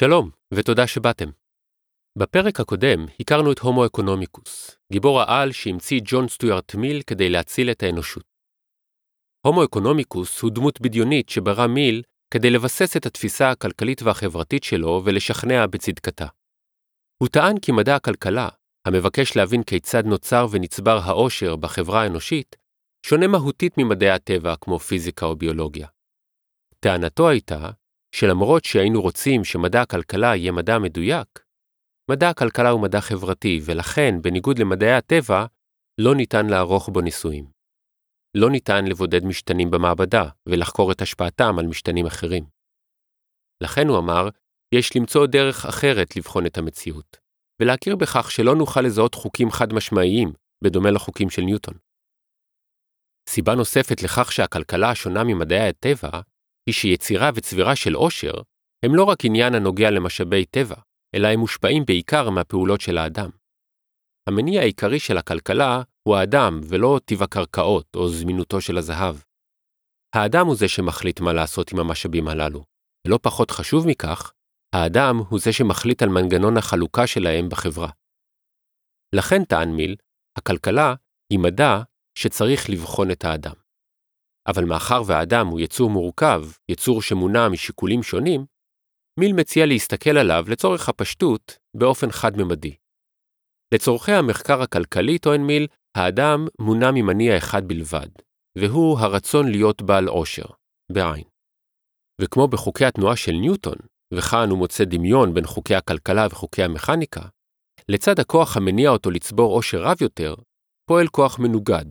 שלום, 0.00 0.30
ותודה 0.54 0.86
שבאתם. 0.86 1.30
בפרק 2.18 2.60
הקודם 2.60 3.06
הכרנו 3.20 3.52
את 3.52 3.58
הומו 3.58 3.86
אקונומיקוס, 3.86 4.76
גיבור 4.92 5.20
העל 5.20 5.52
שהמציא 5.52 6.00
ג'ון 6.04 6.28
סטוארט 6.28 6.74
מיל 6.74 7.02
כדי 7.02 7.28
להציל 7.28 7.70
את 7.70 7.82
האנושות. 7.82 8.22
הומו 9.46 9.64
אקונומיקוס 9.64 10.40
הוא 10.40 10.50
דמות 10.50 10.80
בדיונית 10.80 11.28
שברא 11.28 11.66
מיל 11.66 12.02
כדי 12.34 12.50
לבסס 12.50 12.96
את 12.96 13.06
התפיסה 13.06 13.50
הכלכלית 13.50 14.02
והחברתית 14.02 14.64
שלו 14.64 15.02
ולשכנע 15.04 15.66
בצדקתה. 15.66 16.26
הוא 17.22 17.28
טען 17.28 17.58
כי 17.58 17.72
מדע 17.72 17.96
הכלכלה, 17.96 18.48
המבקש 18.86 19.36
להבין 19.36 19.62
כיצד 19.62 20.04
נוצר 20.06 20.46
ונצבר 20.50 20.98
העושר 21.04 21.56
בחברה 21.56 22.02
האנושית, 22.02 22.56
שונה 23.06 23.26
מהותית 23.26 23.74
ממדעי 23.78 24.10
הטבע 24.10 24.54
כמו 24.60 24.78
פיזיקה 24.78 25.26
או 25.26 25.36
ביולוגיה. 25.36 25.88
טענתו 26.80 27.28
הייתה 27.28 27.70
שלמרות 28.14 28.64
שהיינו 28.64 29.02
רוצים 29.02 29.44
שמדע 29.44 29.82
הכלכלה 29.82 30.36
יהיה 30.36 30.52
מדע 30.52 30.78
מדויק, 30.78 31.44
מדע 32.10 32.28
הכלכלה 32.28 32.70
הוא 32.70 32.82
מדע 32.82 33.00
חברתי, 33.00 33.60
ולכן, 33.64 34.22
בניגוד 34.22 34.58
למדעי 34.58 34.92
הטבע, 34.92 35.46
לא 36.00 36.14
ניתן 36.14 36.46
לערוך 36.46 36.88
בו 36.88 37.00
ניסויים. 37.00 37.50
לא 38.36 38.50
ניתן 38.50 38.84
לבודד 38.84 39.24
משתנים 39.24 39.70
במעבדה 39.70 40.28
ולחקור 40.46 40.92
את 40.92 41.00
השפעתם 41.02 41.58
על 41.58 41.66
משתנים 41.66 42.06
אחרים. 42.06 42.44
לכן 43.62 43.88
הוא 43.88 43.98
אמר, 43.98 44.28
יש 44.74 44.96
למצוא 44.96 45.26
דרך 45.26 45.66
אחרת 45.66 46.16
לבחון 46.16 46.46
את 46.46 46.58
המציאות, 46.58 47.16
ולהכיר 47.62 47.96
בכך 47.96 48.30
שלא 48.30 48.54
נוכל 48.54 48.80
לזהות 48.80 49.14
חוקים 49.14 49.50
חד-משמעיים, 49.50 50.32
בדומה 50.64 50.90
לחוקים 50.90 51.30
של 51.30 51.42
ניוטון. 51.42 51.74
סיבה 53.28 53.54
נוספת 53.54 54.02
לכך 54.02 54.32
שהכלכלה 54.32 54.94
שונה 54.94 55.24
ממדעי 55.24 55.68
הטבע, 55.68 56.20
היא 56.68 56.74
שיצירה 56.74 57.30
וצבירה 57.34 57.76
של 57.76 57.94
עושר 57.94 58.32
הם 58.84 58.94
לא 58.94 59.04
רק 59.04 59.24
עניין 59.24 59.54
הנוגע 59.54 59.90
למשאבי 59.90 60.44
טבע, 60.44 60.76
אלא 61.14 61.28
הם 61.28 61.40
מושפעים 61.40 61.84
בעיקר 61.84 62.30
מהפעולות 62.30 62.80
של 62.80 62.98
האדם. 62.98 63.30
המניע 64.28 64.60
העיקרי 64.60 65.00
של 65.00 65.18
הכלכלה 65.18 65.82
הוא 66.08 66.16
האדם 66.16 66.60
ולא 66.68 67.00
טיב 67.04 67.22
הקרקעות 67.22 67.86
או 67.96 68.08
זמינותו 68.08 68.60
של 68.60 68.78
הזהב. 68.78 69.16
האדם 70.14 70.46
הוא 70.46 70.56
זה 70.56 70.68
שמחליט 70.68 71.20
מה 71.20 71.32
לעשות 71.32 71.72
עם 71.72 71.78
המשאבים 71.78 72.28
הללו, 72.28 72.64
ולא 73.06 73.18
פחות 73.22 73.50
חשוב 73.50 73.86
מכך, 73.86 74.32
האדם 74.74 75.16
הוא 75.28 75.40
זה 75.40 75.52
שמחליט 75.52 76.02
על 76.02 76.08
מנגנון 76.08 76.56
החלוקה 76.56 77.06
שלהם 77.06 77.48
בחברה. 77.48 77.90
לכן 79.14 79.44
טען 79.44 79.70
מיל, 79.70 79.96
הכלכלה 80.38 80.94
היא 81.32 81.38
מדע 81.38 81.82
שצריך 82.18 82.70
לבחון 82.70 83.10
את 83.10 83.24
האדם. 83.24 83.67
אבל 84.48 84.64
מאחר 84.64 85.02
והאדם 85.06 85.46
הוא 85.46 85.60
יצור 85.60 85.90
מורכב, 85.90 86.42
יצור 86.70 87.02
שמונע 87.02 87.48
משיקולים 87.48 88.02
שונים, 88.02 88.46
מיל 89.20 89.32
מציע 89.32 89.66
להסתכל 89.66 90.18
עליו 90.18 90.44
לצורך 90.48 90.88
הפשטות 90.88 91.58
באופן 91.76 92.10
חד-ממדי. 92.10 92.74
לצורכי 93.74 94.12
המחקר 94.12 94.62
הכלכלי, 94.62 95.18
טוען 95.18 95.40
מיל, 95.40 95.66
האדם 95.96 96.46
מונע 96.60 96.90
ממניע 96.90 97.36
אחד 97.36 97.68
בלבד, 97.68 98.08
והוא 98.58 98.98
הרצון 98.98 99.48
להיות 99.48 99.82
בעל 99.82 100.08
עושר, 100.08 100.46
בעין. 100.92 101.24
וכמו 102.20 102.48
בחוקי 102.48 102.84
התנועה 102.84 103.16
של 103.16 103.32
ניוטון, 103.32 103.76
וכאן 104.14 104.50
הוא 104.50 104.58
מוצא 104.58 104.84
דמיון 104.84 105.34
בין 105.34 105.46
חוקי 105.46 105.74
הכלכלה 105.74 106.26
וחוקי 106.30 106.62
המכניקה, 106.62 107.22
לצד 107.88 108.20
הכוח 108.20 108.56
המניע 108.56 108.90
אותו 108.90 109.10
לצבור 109.10 109.54
עושר 109.54 109.82
רב 109.82 109.96
יותר, 110.00 110.34
פועל 110.88 111.08
כוח 111.08 111.38
מנוגד, 111.38 111.86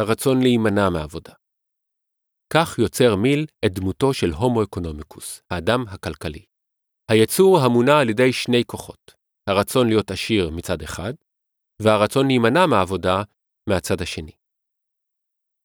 הרצון 0.00 0.42
להימנע 0.42 0.90
מעבודה. 0.90 1.32
כך 2.54 2.78
יוצר 2.78 3.16
מיל 3.16 3.46
את 3.64 3.72
דמותו 3.72 4.14
של 4.14 4.30
הומו 4.30 4.62
אקונומיקוס, 4.62 5.42
האדם 5.50 5.84
הכלכלי. 5.88 6.44
היצור 7.10 7.58
המונע 7.58 7.98
על 8.00 8.10
ידי 8.10 8.32
שני 8.32 8.64
כוחות, 8.64 9.14
הרצון 9.48 9.88
להיות 9.88 10.10
עשיר 10.10 10.50
מצד 10.50 10.82
אחד, 10.82 11.12
והרצון 11.82 12.26
להימנע 12.26 12.66
מעבודה 12.66 13.22
מהצד 13.68 14.02
השני. 14.02 14.32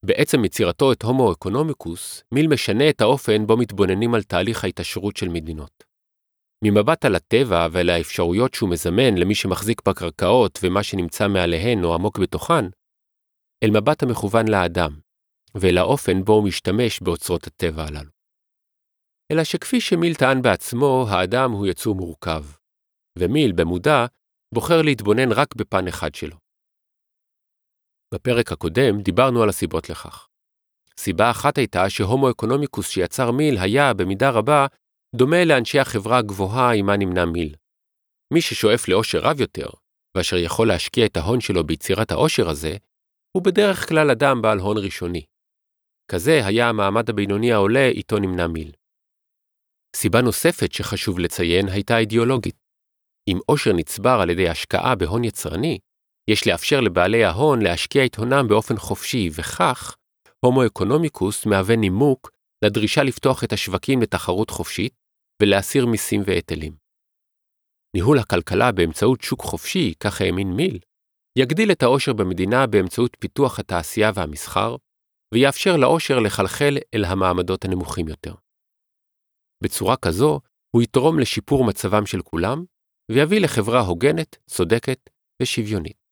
בעצם 0.05 0.45
יצירתו 0.45 0.91
את 0.91 1.03
הומו 1.03 1.31
אקונומיקוס, 1.31 2.23
מיל 2.33 2.47
משנה 2.47 2.89
את 2.89 3.01
האופן 3.01 3.47
בו 3.47 3.57
מתבוננים 3.57 4.13
על 4.13 4.23
תהליך 4.23 4.63
ההתעשרות 4.63 5.17
של 5.17 5.29
מדינות. 5.29 5.83
ממבט 6.65 7.05
על 7.05 7.15
הטבע 7.15 7.67
ועל 7.71 7.89
האפשרויות 7.89 8.53
שהוא 8.53 8.69
מזמן 8.69 9.17
למי 9.17 9.35
שמחזיק 9.35 9.81
בקרקעות 9.87 10.59
ומה 10.63 10.83
שנמצא 10.83 11.27
מעליהן 11.27 11.83
או 11.83 11.93
עמוק 11.93 12.19
בתוכן, 12.19 12.65
אל 13.63 13.69
מבט 13.69 14.03
המכוון 14.03 14.47
לאדם, 14.47 14.99
ואל 15.57 15.77
האופן 15.77 16.23
בו 16.23 16.33
הוא 16.33 16.47
משתמש 16.47 17.01
באוצרות 17.01 17.47
הטבע 17.47 17.83
הללו. 17.83 18.11
אלא 19.31 19.43
שכפי 19.43 19.81
שמיל 19.81 20.15
טען 20.15 20.41
בעצמו, 20.41 21.05
האדם 21.09 21.51
הוא 21.51 21.67
יצור 21.67 21.95
מורכב, 21.95 22.43
ומיל, 23.19 23.51
במודע, 23.51 24.05
בוחר 24.53 24.81
להתבונן 24.81 25.31
רק 25.31 25.55
בפן 25.55 25.87
אחד 25.87 26.15
שלו. 26.15 26.37
בפרק 28.13 28.51
הקודם 28.51 29.01
דיברנו 29.01 29.43
על 29.43 29.49
הסיבות 29.49 29.89
לכך. 29.89 30.27
סיבה 30.97 31.31
אחת 31.31 31.57
הייתה 31.57 31.89
שהומו 31.89 32.31
אקונומיקוס 32.31 32.89
שיצר 32.89 33.31
מיל 33.31 33.57
היה, 33.57 33.93
במידה 33.93 34.29
רבה, 34.29 34.67
דומה 35.15 35.45
לאנשי 35.45 35.79
החברה 35.79 36.17
הגבוהה 36.17 36.73
עמה 36.73 36.97
נמנה 36.97 37.25
מיל. 37.25 37.55
מי 38.33 38.41
ששואף 38.41 38.87
לאושר 38.87 39.19
רב 39.19 39.41
יותר, 39.41 39.69
ואשר 40.17 40.37
יכול 40.37 40.67
להשקיע 40.67 41.05
את 41.05 41.17
ההון 41.17 41.41
שלו 41.41 41.63
ביצירת 41.63 42.11
האושר 42.11 42.49
הזה, 42.49 42.77
הוא 43.31 43.43
בדרך 43.43 43.89
כלל 43.89 44.11
אדם 44.11 44.41
בעל 44.41 44.59
הון 44.59 44.77
ראשוני. 44.77 45.25
כזה 46.13 46.45
היה 46.45 46.69
המעמד 46.69 47.09
הבינוני 47.09 47.51
העולה 47.51 47.87
איתו 47.87 48.19
נמנה 48.19 48.47
מיל. 48.47 48.71
סיבה 49.95 50.21
נוספת 50.21 50.73
שחשוב 50.73 51.19
לציין 51.19 51.67
הייתה 51.67 51.97
אידיאולוגית. 51.97 52.55
אם 53.27 53.39
עושר 53.45 53.73
נצבר 53.73 54.19
על 54.21 54.29
ידי 54.29 54.49
השקעה 54.49 54.95
בהון 54.95 55.23
יצרני, 55.23 55.79
יש 56.29 56.47
לאפשר 56.47 56.81
לבעלי 56.81 57.23
ההון 57.23 57.61
להשקיע 57.61 58.05
את 58.05 58.15
הונם 58.15 58.45
באופן 58.49 58.77
חופשי, 58.77 59.29
וכך, 59.35 59.95
הומו 60.45 60.65
אקונומיקוס 60.65 61.45
מהווה 61.45 61.75
נימוק 61.75 62.31
לדרישה 62.65 63.03
לפתוח 63.03 63.43
את 63.43 63.53
השווקים 63.53 64.01
לתחרות 64.01 64.49
חופשית 64.49 64.93
ולהסיר 65.41 65.85
מיסים 65.85 66.21
והיטלים. 66.25 66.75
ניהול 67.95 68.19
הכלכלה 68.19 68.71
באמצעות 68.71 69.21
שוק 69.21 69.41
חופשי, 69.41 69.93
כך 69.99 70.21
האמין 70.21 70.51
מיל, 70.51 70.79
יגדיל 71.39 71.71
את 71.71 71.83
העושר 71.83 72.13
במדינה 72.13 72.67
באמצעות 72.67 73.17
פיתוח 73.19 73.59
התעשייה 73.59 74.11
והמסחר, 74.15 74.75
ויאפשר 75.33 75.77
לעושר 75.77 76.19
לחלחל 76.19 76.77
אל 76.93 77.05
המעמדות 77.05 77.65
הנמוכים 77.65 78.07
יותר. 78.07 78.33
בצורה 79.63 79.97
כזו, 79.97 80.39
הוא 80.75 80.81
יתרום 80.81 81.19
לשיפור 81.19 81.65
מצבם 81.65 82.05
של 82.05 82.21
כולם, 82.21 82.63
ויביא 83.11 83.39
לחברה 83.41 83.79
הוגנת, 83.79 84.37
צודקת 84.47 85.09
ושוויונית. 85.41 86.03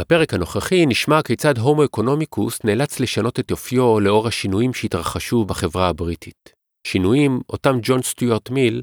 בפרק 0.00 0.34
הנוכחי 0.34 0.86
נשמע 0.86 1.22
כיצד 1.22 1.58
הומו 1.58 1.84
אקונומיקוס 1.84 2.64
נאלץ 2.64 3.00
לשנות 3.00 3.40
את 3.40 3.50
יופיו 3.50 4.00
לאור 4.00 4.28
השינויים 4.28 4.74
שהתרחשו 4.74 5.44
בחברה 5.44 5.88
הבריטית. 5.88 6.52
שינויים 6.86 7.40
אותם 7.48 7.72
ג'ון 7.82 8.02
סטיוארט 8.02 8.50
מיל 8.50 8.82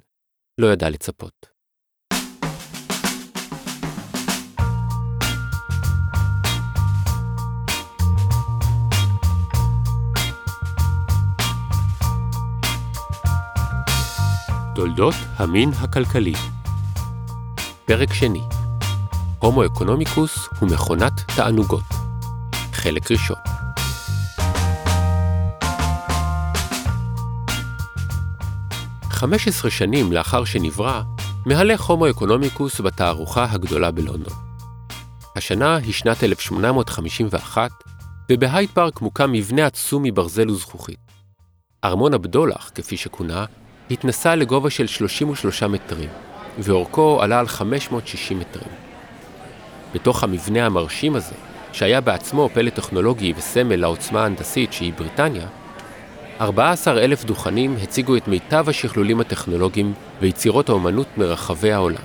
לא 0.61 0.67
ידע 0.67 0.89
לצפות. 0.89 1.52
תולדות 14.75 15.15
המין 15.37 15.71
הכלכלי 15.79 16.33
פרק 17.85 18.13
שני 18.13 18.41
הומו 19.39 19.65
אקונומיקוס 19.65 20.47
הוא 20.59 20.69
מכונת 20.69 21.13
תענוגות 21.35 21.83
חלק 22.73 23.11
ראשון 23.11 23.37
חמש 29.23 29.47
עשרה 29.47 29.71
שנים 29.71 30.11
לאחר 30.11 30.45
שנברא, 30.45 31.01
מהלך 31.45 31.81
הומו 31.81 32.09
אקונומיקוס 32.09 32.81
בתערוכה 32.81 33.45
הגדולה 33.51 33.91
בלונדון. 33.91 34.33
השנה 35.35 35.75
היא 35.75 35.93
שנת 35.93 36.23
1851, 36.23 37.71
ובהייד 38.31 38.69
פארק 38.69 39.01
מוקם 39.01 39.31
מבנה 39.31 39.65
עצום 39.65 40.03
מברזל 40.03 40.49
וזכוכית. 40.49 40.99
ארמון 41.83 42.13
הבדולח, 42.13 42.71
כפי 42.75 42.97
שכונה, 42.97 43.45
התנסה 43.93 44.35
לגובה 44.35 44.69
של 44.69 44.87
33 44.87 45.63
מטרים, 45.63 46.09
ואורכו 46.59 47.21
עלה 47.21 47.39
על 47.39 47.47
560 47.47 48.39
מטרים. 48.39 48.69
בתוך 49.93 50.23
המבנה 50.23 50.65
המרשים 50.65 51.15
הזה, 51.15 51.35
שהיה 51.71 52.01
בעצמו 52.01 52.49
פלא 52.53 52.69
טכנולוגי 52.69 53.33
וסמל 53.37 53.75
לעוצמה 53.75 54.21
ההנדסית 54.21 54.73
שהיא 54.73 54.93
בריטניה, 54.97 55.47
14 56.41 57.03
אלף 57.03 57.25
דוכנים 57.25 57.75
הציגו 57.83 58.17
את 58.17 58.27
מיטב 58.27 58.69
השכלולים 58.69 59.19
הטכנולוגיים 59.19 59.93
ויצירות 60.21 60.69
האומנות 60.69 61.07
מרחבי 61.17 61.71
העולם. 61.71 62.03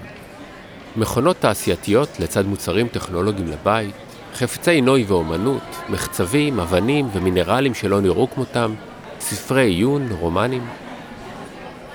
מכונות 0.96 1.36
תעשייתיות 1.36 2.08
לצד 2.20 2.46
מוצרים 2.46 2.88
טכנולוגיים 2.88 3.48
לבית, 3.48 3.94
חפצי 4.34 4.80
נוי 4.80 5.04
ואומנות, 5.08 5.76
מחצבים, 5.88 6.60
אבנים 6.60 7.08
ומינרלים 7.12 7.74
שלא 7.74 8.00
נראו 8.00 8.30
כמותם, 8.30 8.74
ספרי 9.20 9.64
עיון, 9.64 10.08
רומנים, 10.20 10.66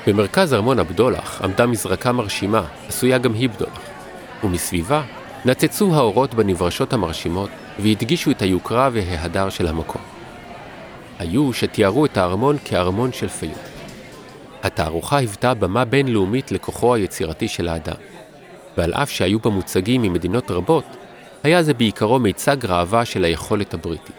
במרכז 0.07 0.53
ארמון 0.53 0.79
הבדולח 0.79 1.41
עמדה 1.41 1.65
מזרקה 1.65 2.11
מרשימה, 2.11 2.63
עשויה 2.87 3.17
גם 3.17 3.33
היא 3.33 3.49
בדולח, 3.49 3.79
ומסביבה 4.43 5.01
נצצו 5.45 5.95
האורות 5.95 6.33
בנברשות 6.33 6.93
המרשימות 6.93 7.49
והדגישו 7.79 8.31
את 8.31 8.41
היוקרה 8.41 8.89
וההדר 8.93 9.49
של 9.49 9.67
המקום. 9.67 10.01
היו 11.19 11.53
שתיארו 11.53 12.05
את 12.05 12.17
הארמון 12.17 12.57
כארמון 12.65 13.13
של 13.13 13.27
פיוט. 13.27 13.57
התערוכה 14.63 15.17
היוותה 15.17 15.53
במה 15.53 15.85
בינלאומית 15.85 16.51
לכוחו 16.51 16.95
היצירתי 16.95 17.47
של 17.47 17.67
האדם, 17.67 17.95
ועל 18.77 18.93
אף 18.93 19.09
שהיו 19.09 19.39
בה 19.39 19.49
מוצגים 19.49 20.01
ממדינות 20.01 20.51
רבות, 20.51 20.85
היה 21.43 21.63
זה 21.63 21.73
בעיקרו 21.73 22.19
מיצג 22.19 22.65
ראווה 22.65 23.05
של 23.05 23.23
היכולת 23.23 23.73
הבריטית. 23.73 24.15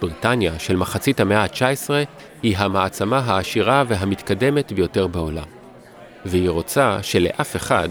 בריטניה 0.00 0.58
של 0.58 0.76
מחצית 0.76 1.20
המאה 1.20 1.42
ה-19 1.42 1.90
היא 2.42 2.58
המעצמה 2.58 3.18
העשירה 3.18 3.84
והמתקדמת 3.88 4.72
ביותר 4.72 5.06
בעולם, 5.06 5.44
והיא 6.24 6.50
רוצה 6.50 6.98
שלאף 7.02 7.56
אחד 7.56 7.88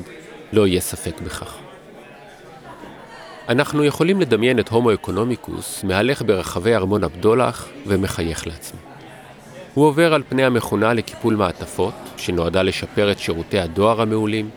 לא 0.54 0.68
יהיה 0.68 0.82
ספק 0.82 1.22
בכך. 1.22 1.56
אנחנו 3.50 3.84
יכולים 3.84 4.22
לדמיין 4.22 4.60
את 4.60 4.70
הומו 4.70 4.94
אקונומיקוס 4.94 5.84
מהלך 5.84 6.22
ברחבי 6.22 6.76
ארמון 6.76 7.04
הבדולח 7.04 7.68
ומחייך 7.88 8.48
לעצמו. 8.48 8.80
הוא 9.74 9.86
עובר 9.86 10.14
על 10.14 10.24
פני 10.30 10.46
המכונה 10.46 10.94
לקיפול 10.94 11.36
מעטפות, 11.36 11.94
שנועדה 12.18 12.64
לשפר 12.64 13.12
את 13.12 13.20
שירותי 13.20 13.60
הדואר 13.60 14.02
המעולים, 14.02 14.50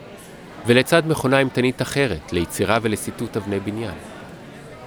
ולצד 0.67 1.03
מכונה 1.07 1.39
אימתנית 1.39 1.81
אחרת, 1.81 2.33
ליצירה 2.33 2.77
ולסיטוט 2.81 3.37
אבני 3.37 3.59
בניין. 3.59 3.93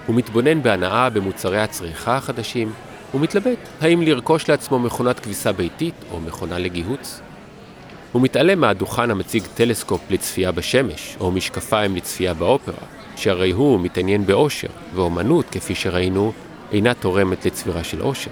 הוא 0.06 0.16
מתבונן 0.16 0.62
בהנאה 0.62 1.10
במוצרי 1.10 1.60
הצריכה 1.60 2.16
החדשים, 2.16 2.72
ומתלבט 3.14 3.58
האם 3.80 4.02
לרכוש 4.02 4.48
לעצמו 4.48 4.78
מכונת 4.78 5.20
כביסה 5.20 5.52
ביתית 5.52 5.94
או 6.10 6.20
מכונה 6.20 6.58
לגיהוץ. 6.58 7.20
הוא 8.12 8.22
מתעלם 8.22 8.60
מהדוכן 8.60 9.10
המציג 9.10 9.42
טלסקופ 9.54 10.00
לצפייה 10.10 10.52
בשמש, 10.52 11.16
או 11.20 11.30
משקפיים 11.30 11.96
לצפייה 11.96 12.34
באופרה, 12.34 12.86
שהרי 13.16 13.50
הוא 13.50 13.80
מתעניין 13.80 14.26
באושר, 14.26 14.68
ואומנות, 14.94 15.44
כפי 15.50 15.74
שראינו, 15.74 16.32
אינה 16.72 16.94
תורמת 16.94 17.46
לצבירה 17.46 17.84
של 17.84 18.02
אושר. 18.02 18.30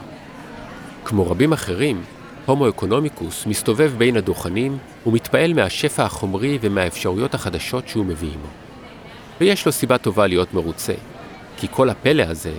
כמו 1.05 1.31
רבים 1.31 1.53
אחרים, 1.53 2.03
הומו 2.47 2.69
אקונומיקוס 2.69 3.47
מסתובב 3.47 3.93
בין 3.99 4.17
הדוכנים 4.17 4.79
ומתפעל 5.07 5.55
מהשפע 5.55 6.05
החומרי 6.05 6.59
ומהאפשרויות 6.61 7.35
החדשות 7.35 7.89
שהוא 7.89 8.07
מביא 8.07 8.31
עמו. 8.35 8.49
ויש 9.41 9.67
לו 9.67 9.73
סיבה 9.73 9.99
טובה 9.99 10.27
להיות 10.27 10.55
מרוצה, 10.55 10.95
כי 11.57 11.67
כל 11.71 11.91
הפלא 11.91 12.23
הזה 12.23 12.53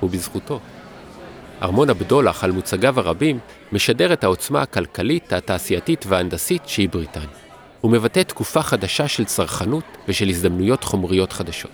הוא 0.00 0.10
בזכותו. 0.10 0.60
ארמון 1.62 1.90
הבדולח 1.90 2.44
על 2.44 2.50
מוצגיו 2.50 3.00
הרבים 3.00 3.38
משדר 3.72 4.12
את 4.12 4.24
העוצמה 4.24 4.62
הכלכלית, 4.62 5.32
התעשייתית 5.32 6.04
וההנדסית 6.08 6.62
שהיא 6.66 6.88
בריטניה. 6.88 7.28
הוא 7.80 7.92
מבטא 7.92 8.22
תקופה 8.22 8.62
חדשה 8.62 9.08
של 9.08 9.24
צרכנות 9.24 9.84
ושל 10.08 10.28
הזדמנויות 10.28 10.84
חומריות 10.84 11.32
חדשות. 11.32 11.70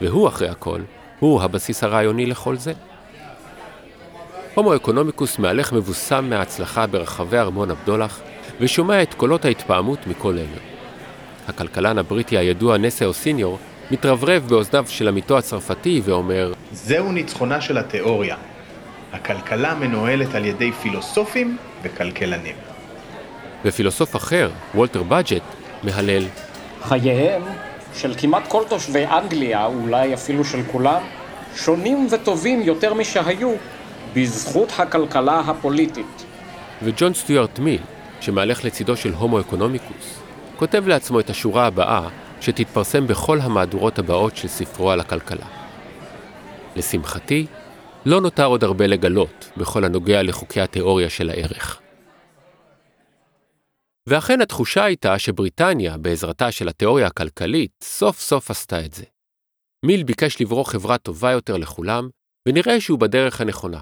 והוא, 0.00 0.28
אחרי 0.28 0.48
הכל, 0.48 0.80
הוא 1.18 1.42
הבסיס 1.42 1.84
הרעיוני 1.84 2.26
לכל 2.26 2.56
זה. 2.56 2.72
הומו 4.54 4.76
אקונומיקוס 4.76 5.38
מהלך 5.38 5.72
מבוסם 5.72 6.30
מההצלחה 6.30 6.86
ברחבי 6.86 7.38
ארמון 7.38 7.70
הבדולח, 7.70 8.20
ושומע 8.60 9.02
את 9.02 9.14
קולות 9.14 9.44
ההתפעמות 9.44 10.06
מכל 10.06 10.38
עבר. 10.38 10.60
הכלכלן 11.48 11.98
הבריטי 11.98 12.38
הידוע 12.38 12.78
נסאו 12.78 13.12
סיניור 13.12 13.58
מתרברב 13.90 14.46
באוזניו 14.48 14.84
של 14.88 15.08
עמיתו 15.08 15.38
הצרפתי 15.38 16.00
ואומר 16.04 16.52
זהו 16.72 17.12
ניצחונה 17.12 17.60
של 17.60 17.78
התיאוריה. 17.78 18.36
הכלכלה 19.14 19.74
מנוהלת 19.74 20.34
על 20.34 20.44
ידי 20.44 20.72
פילוסופים 20.72 21.56
וכלכלנים. 21.82 22.56
ופילוסוף 23.64 24.16
אחר, 24.16 24.50
וולטר 24.74 25.02
בג'ט, 25.02 25.42
מהלל 25.82 26.24
חייהם 26.82 27.42
של 27.94 28.14
כמעט 28.18 28.42
כל 28.48 28.62
תושבי 28.68 29.06
אנגליה, 29.06 29.66
אולי 29.66 30.14
אפילו 30.14 30.44
של 30.44 30.62
כולם, 30.72 31.02
שונים 31.56 32.08
וטובים 32.10 32.62
יותר 32.62 32.94
משהיו 32.94 33.52
בזכות 34.14 34.72
הכלכלה 34.78 35.40
הפוליטית. 35.40 36.24
וג'ון 36.82 37.14
סטיוארט 37.14 37.58
מיל, 37.58 37.80
שמהלך 38.20 38.64
לצידו 38.64 38.96
של 38.96 39.12
הומו 39.14 39.40
אקונומיקוס, 39.40 40.20
כותב 40.56 40.88
לעצמו 40.88 41.20
את 41.20 41.30
השורה 41.30 41.66
הבאה 41.66 42.08
שתתפרסם 42.40 43.06
בכל 43.06 43.40
המהדורות 43.40 43.98
הבאות 43.98 44.36
של 44.36 44.48
ספרו 44.48 44.90
על 44.90 45.00
הכלכלה. 45.00 45.46
לשמחתי, 46.76 47.46
לא 48.06 48.20
נותר 48.20 48.44
עוד 48.44 48.64
הרבה 48.64 48.86
לגלות 48.86 49.50
בכל 49.56 49.84
הנוגע 49.84 50.22
לחוקי 50.22 50.60
התיאוריה 50.60 51.10
של 51.10 51.30
הערך. 51.30 51.80
ואכן 54.08 54.40
התחושה 54.40 54.84
הייתה 54.84 55.18
שבריטניה, 55.18 55.98
בעזרתה 55.98 56.52
של 56.52 56.68
התיאוריה 56.68 57.06
הכלכלית, 57.06 57.70
סוף 57.84 58.20
סוף 58.20 58.50
עשתה 58.50 58.84
את 58.84 58.92
זה. 58.92 59.04
מיל 59.86 60.02
ביקש 60.02 60.40
לברוא 60.40 60.64
חברה 60.64 60.98
טובה 60.98 61.32
יותר 61.32 61.56
לכולם, 61.56 62.08
ונראה 62.48 62.80
שהוא 62.80 62.98
בדרך 62.98 63.40
הנכונה. 63.40 63.80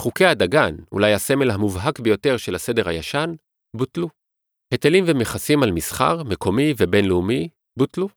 חוקי 0.00 0.26
הדגן, 0.26 0.76
אולי 0.92 1.14
הסמל 1.14 1.50
המובהק 1.50 2.00
ביותר 2.00 2.36
של 2.36 2.54
הסדר 2.54 2.88
הישן, 2.88 3.34
בוטלו. 3.76 4.08
היטלים 4.70 5.04
ומכסים 5.06 5.62
על 5.62 5.72
מסחר, 5.72 6.22
מקומי 6.22 6.74
ובינלאומי, 6.78 7.48
בוטלו. 7.78 8.08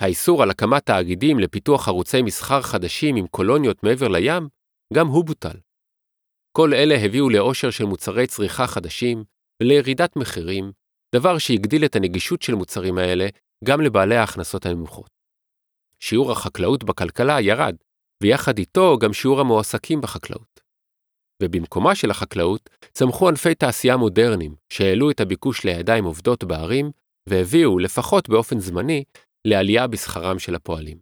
האיסור 0.00 0.42
על 0.42 0.50
הקמת 0.50 0.86
תאגידים 0.86 1.38
לפיתוח 1.38 1.88
ערוצי 1.88 2.22
מסחר 2.22 2.62
חדשים 2.62 3.16
עם 3.16 3.26
קולוניות 3.26 3.84
מעבר 3.84 4.08
לים, 4.08 4.48
גם 4.94 5.06
הוא 5.06 5.24
בוטל. 5.24 5.56
כל 6.52 6.74
אלה 6.74 6.94
הביאו 6.94 7.30
לאושר 7.30 7.70
של 7.70 7.84
מוצרי 7.84 8.26
צריכה 8.26 8.66
חדשים 8.66 9.24
ולירידת 9.62 10.16
מחירים, 10.16 10.72
דבר 11.14 11.38
שהגדיל 11.38 11.84
את 11.84 11.96
הנגישות 11.96 12.42
של 12.42 12.54
מוצרים 12.54 12.98
האלה 12.98 13.26
גם 13.64 13.80
לבעלי 13.80 14.16
ההכנסות 14.16 14.66
הנמוכות. 14.66 15.10
שיעור 16.00 16.32
החקלאות 16.32 16.84
בכלכלה 16.84 17.40
ירד, 17.40 17.76
ויחד 18.22 18.58
איתו 18.58 18.98
גם 18.98 19.12
שיעור 19.12 19.40
המועסקים 19.40 20.00
בחקלאות. 20.00 20.60
ובמקומה 21.42 21.94
של 21.94 22.10
החקלאות 22.10 22.70
צמחו 22.92 23.28
ענפי 23.28 23.54
תעשייה 23.54 23.96
מודרניים 23.96 24.54
שהעלו 24.72 25.10
את 25.10 25.20
הביקוש 25.20 25.64
לידיים 25.64 26.04
עובדות 26.04 26.44
בערים 26.44 26.90
והביאו, 27.28 27.78
לפחות 27.78 28.28
באופן 28.28 28.58
זמני, 28.58 29.04
לעלייה 29.44 29.86
בשכרם 29.86 30.38
של 30.38 30.54
הפועלים. 30.54 30.98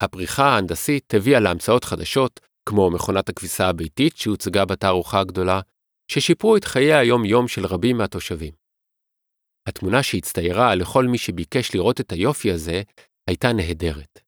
הפריחה 0.00 0.44
ההנדסית 0.44 1.14
הביאה 1.14 1.40
להמצאות 1.40 1.84
חדשות, 1.84 2.40
כמו 2.68 2.90
מכונת 2.90 3.28
הכביסה 3.28 3.68
הביתית 3.68 4.16
שהוצגה 4.16 4.64
בתערוכה 4.64 5.20
הגדולה, 5.20 5.60
ששיפרו 6.08 6.56
את 6.56 6.64
חיי 6.64 6.94
היום-יום 6.94 7.48
של 7.48 7.66
רבים 7.66 7.96
מהתושבים. 7.96 8.52
התמונה 9.66 10.02
שהצטיירה 10.02 10.74
לכל 10.74 11.04
מי 11.04 11.18
שביקש 11.18 11.74
לראות 11.74 12.00
את 12.00 12.12
היופי 12.12 12.50
הזה 12.50 12.82
הייתה 13.28 13.52
נהדרת, 13.52 14.20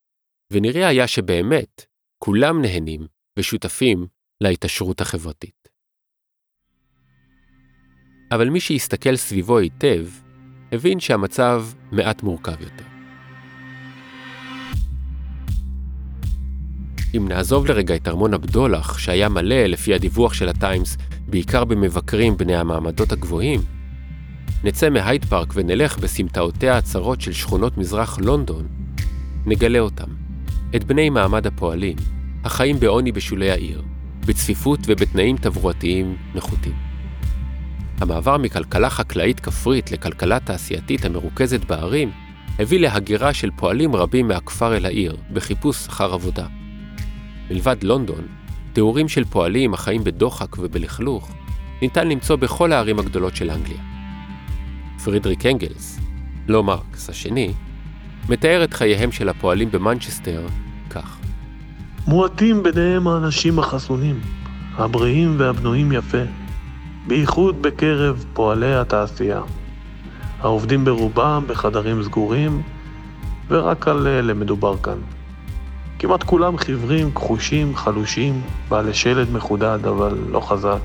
ונראה 0.52 0.88
היה 0.88 1.08
שבאמת 1.08 1.86
כולם 2.18 2.62
נהנים 2.62 3.06
ושותפים 3.38 4.06
להתעשרות 4.40 5.00
החברתית. 5.00 5.68
אבל 8.34 8.48
מי 8.48 8.60
שהסתכל 8.60 9.16
סביבו 9.16 9.58
היטב, 9.58 10.06
הבין 10.74 11.00
שהמצב 11.00 11.64
מעט 11.92 12.22
מורכב 12.22 12.60
יותר. 12.60 12.84
אם 17.16 17.28
נעזוב 17.28 17.66
לרגע 17.66 17.96
את 17.96 18.08
ארמון 18.08 18.34
הבדולח, 18.34 18.98
שהיה 18.98 19.28
מלא, 19.28 19.64
לפי 19.64 19.94
הדיווח 19.94 20.34
של 20.34 20.48
הטיימס, 20.48 20.96
בעיקר 21.28 21.64
במבקרים 21.64 22.36
בני 22.36 22.56
המעמדות 22.56 23.12
הגבוהים, 23.12 23.60
נצא 24.64 24.90
מהייד 24.90 25.24
פארק 25.24 25.52
ונלך 25.54 25.98
בסמטאותיה 25.98 26.78
הצרות 26.78 27.20
של 27.20 27.32
שכונות 27.32 27.78
מזרח 27.78 28.18
לונדון, 28.18 28.66
נגלה 29.46 29.78
אותם, 29.78 30.08
את 30.76 30.84
בני 30.84 31.10
מעמד 31.10 31.46
הפועלים, 31.46 31.96
החיים 32.44 32.80
בעוני 32.80 33.12
בשולי 33.12 33.50
העיר, 33.50 33.82
בצפיפות 34.26 34.80
ובתנאים 34.86 35.36
תברואתיים 35.36 36.16
נחותים. 36.34 36.83
המעבר 38.00 38.36
מכלכלה 38.38 38.90
חקלאית 38.90 39.40
כפרית 39.40 39.92
לכלכלה 39.92 40.40
תעשייתית 40.40 41.04
המרוכזת 41.04 41.64
בערים, 41.64 42.10
הביא 42.58 42.80
להגירה 42.80 43.34
של 43.34 43.50
פועלים 43.56 43.96
רבים 43.96 44.28
מהכפר 44.28 44.76
אל 44.76 44.86
העיר, 44.86 45.16
בחיפוש 45.32 45.88
אחר 45.88 46.14
עבודה. 46.14 46.46
מלבד 47.50 47.76
לונדון, 47.82 48.26
תיאורים 48.72 49.08
של 49.08 49.24
פועלים 49.24 49.74
החיים 49.74 50.04
בדוחק 50.04 50.58
ובלכלוך, 50.58 51.32
ניתן 51.82 52.08
למצוא 52.08 52.36
בכל 52.36 52.72
הערים 52.72 52.98
הגדולות 52.98 53.36
של 53.36 53.50
אנגליה. 53.50 53.82
פרידריק 55.04 55.46
אנגלס, 55.46 55.98
לא 56.48 56.64
מרקס 56.64 57.10
השני, 57.10 57.52
מתאר 58.28 58.64
את 58.64 58.74
חייהם 58.74 59.12
של 59.12 59.28
הפועלים 59.28 59.70
במנצ'סטר 59.70 60.46
כך: 60.90 61.18
מועטים 62.06 62.62
ביניהם 62.62 63.08
האנשים 63.08 63.58
החסונים, 63.58 64.20
הבריאים 64.76 65.34
והבנויים 65.38 65.92
יפה, 65.92 66.22
בייחוד 67.06 67.62
בקרב 67.62 68.24
פועלי 68.32 68.74
התעשייה. 68.74 69.40
העובדים 70.40 70.84
ברובם 70.84 71.44
בחדרים 71.46 72.02
סגורים, 72.02 72.62
ורק 73.48 73.88
על 73.88 74.06
אלה 74.06 74.34
מדובר 74.34 74.76
כאן. 74.76 74.98
כמעט 75.98 76.22
כולם 76.22 76.56
חיוורים, 76.56 77.10
כחושים, 77.12 77.76
חלושים, 77.76 78.42
בעלי 78.68 78.94
שלד 78.94 79.32
מחודד 79.32 79.78
אבל 79.86 80.18
לא 80.30 80.40
חזק. 80.40 80.80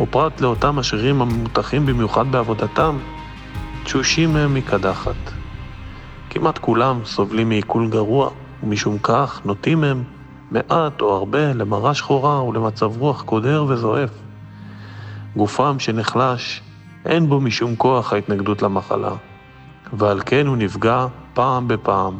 ופרט 0.00 0.40
לאותם 0.40 0.78
עשירים 0.78 1.22
הממותחים 1.22 1.86
במיוחד 1.86 2.32
בעבודתם, 2.32 2.96
תשושים 3.84 4.32
מהם 4.32 4.54
מקדחת. 4.54 5.32
כמעט 6.30 6.58
כולם 6.58 7.00
סובלים 7.04 7.48
מעיכול 7.48 7.88
גרוע, 7.88 8.30
ומשום 8.62 8.98
כך 9.02 9.40
נוטים 9.44 9.84
הם, 9.84 10.02
מעט 10.50 11.00
או 11.00 11.16
הרבה, 11.16 11.52
למראה 11.52 11.94
שחורה 11.94 12.44
ולמצב 12.44 13.00
רוח 13.00 13.22
קודר 13.22 13.64
וזועף. 13.68 14.25
גופם 15.36 15.78
שנחלש, 15.78 16.60
אין 17.06 17.28
בו 17.28 17.40
משום 17.40 17.76
כוח 17.76 18.12
ההתנגדות 18.12 18.62
למחלה, 18.62 19.12
ועל 19.92 20.20
כן 20.26 20.46
הוא 20.46 20.56
נפגע 20.56 21.06
פעם 21.34 21.68
בפעם. 21.68 22.18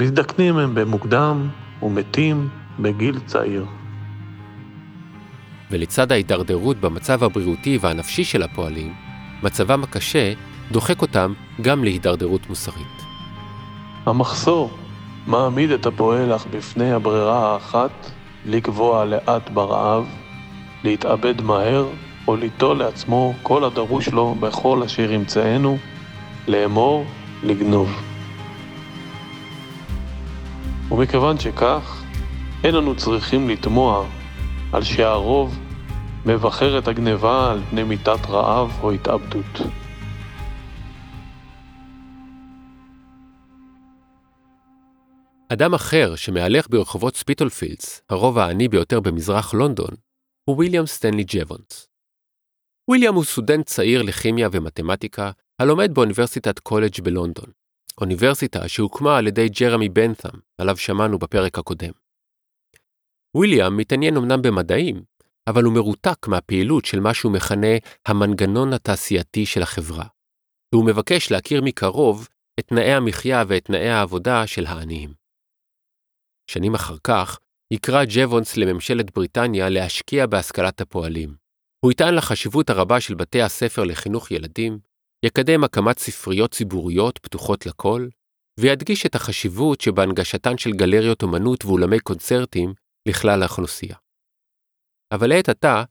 מזדקנים 0.00 0.58
הם 0.58 0.74
במוקדם 0.74 1.48
ומתים 1.82 2.48
בגיל 2.78 3.18
צעיר. 3.26 3.66
ולצד 5.70 6.12
ההידרדרות 6.12 6.76
במצב 6.76 7.24
הבריאותי 7.24 7.78
והנפשי 7.80 8.24
של 8.24 8.42
הפועלים, 8.42 8.94
מצבם 9.42 9.82
הקשה 9.82 10.32
דוחק 10.72 11.02
אותם 11.02 11.32
גם 11.60 11.84
להידרדרות 11.84 12.48
מוסרית. 12.48 13.02
המחסור 14.06 14.70
מעמיד 15.26 15.70
את 15.70 15.86
הפועל 15.86 16.36
אך 16.36 16.46
בפני 16.50 16.92
הברירה 16.92 17.52
האחת 17.52 18.10
לקבוע 18.46 19.04
לאט 19.04 19.50
ברעב, 19.50 20.04
להתאבד 20.84 21.42
מהר 21.42 21.86
או 22.28 22.36
ליטול 22.36 22.78
לעצמו 22.78 23.34
כל 23.42 23.64
הדרוש 23.64 24.08
לו 24.08 24.34
בכל 24.34 24.82
אשר 24.82 25.12
ימצאנו, 25.12 25.78
לאמור, 26.48 27.04
לגנוב. 27.42 27.90
ומכיוון 30.90 31.38
שכך, 31.38 32.02
אין 32.64 32.74
אנו 32.74 32.96
צריכים 32.96 33.48
לתמוה 33.48 34.06
על 34.72 34.82
שהרוב 34.82 35.58
מבכר 36.26 36.78
את 36.78 36.88
הגניבה 36.88 37.52
על 37.52 37.60
פני 37.70 37.82
מיתת 37.82 38.26
רעב 38.28 38.78
או 38.82 38.90
התאבדות. 38.92 39.60
אדם 45.52 45.74
אחר 45.74 46.16
שמהלך 46.16 46.66
ברחובות 46.70 47.16
ספיטולפילדס, 47.16 48.02
הרובע 48.10 48.38
העני 48.38 48.68
ביותר 48.68 49.00
במזרח 49.00 49.54
לונדון, 49.54 49.94
הוא 50.44 50.58
ויליאם 50.58 50.86
סטנלי 50.86 51.24
ג'בונס. 51.26 51.89
ויליאם 52.90 53.14
הוא 53.14 53.24
סטודנט 53.24 53.66
צעיר 53.66 54.02
לכימיה 54.02 54.48
ומתמטיקה, 54.52 55.30
הלומד 55.58 55.94
באוניברסיטת 55.94 56.58
קולג' 56.58 57.00
בלונדון, 57.02 57.50
אוניברסיטה 58.00 58.68
שהוקמה 58.68 59.18
על 59.18 59.26
ידי 59.26 59.48
ג'רמי 59.48 59.88
בנת'ם, 59.88 60.38
עליו 60.58 60.76
שמענו 60.76 61.18
בפרק 61.18 61.58
הקודם. 61.58 61.92
ויליאם 63.36 63.76
מתעניין 63.76 64.16
אמנם 64.16 64.42
במדעים, 64.42 65.02
אבל 65.46 65.64
הוא 65.64 65.72
מרותק 65.72 66.28
מהפעילות 66.28 66.84
של 66.84 67.00
מה 67.00 67.14
שהוא 67.14 67.32
מכנה 67.32 67.76
המנגנון 68.06 68.72
התעשייתי 68.72 69.46
של 69.46 69.62
החברה, 69.62 70.04
והוא 70.74 70.86
מבקש 70.86 71.30
להכיר 71.30 71.62
מקרוב 71.62 72.28
את 72.60 72.66
תנאי 72.66 72.92
המחיה 72.92 73.44
ואת 73.48 73.64
תנאי 73.64 73.88
העבודה 73.88 74.46
של 74.46 74.66
העניים. 74.66 75.14
שנים 76.50 76.74
אחר 76.74 76.96
כך, 77.04 77.38
יקרא 77.72 78.04
ג'וונס 78.08 78.56
לממשלת 78.56 79.14
בריטניה 79.14 79.68
להשקיע 79.68 80.26
בהשכלת 80.26 80.80
הפועלים. 80.80 81.39
הוא 81.84 81.92
יטען 81.92 82.14
לחשיבות 82.14 82.70
הרבה 82.70 83.00
של 83.00 83.14
בתי 83.14 83.42
הספר 83.42 83.84
לחינוך 83.84 84.30
ילדים, 84.30 84.78
יקדם 85.24 85.64
הקמת 85.64 85.98
ספריות 85.98 86.50
ציבוריות 86.50 87.18
פתוחות 87.18 87.66
לכל, 87.66 88.08
וידגיש 88.60 89.06
את 89.06 89.14
החשיבות 89.14 89.80
שבהנגשתן 89.80 90.58
של 90.58 90.70
גלריות 90.70 91.22
אומנות 91.22 91.64
ואולמי 91.64 92.00
קונצרטים 92.00 92.74
לכלל 93.08 93.42
האוכלוסייה. 93.42 93.96
אבל 95.14 95.28
לעת 95.28 95.48
עתה, 95.48 95.84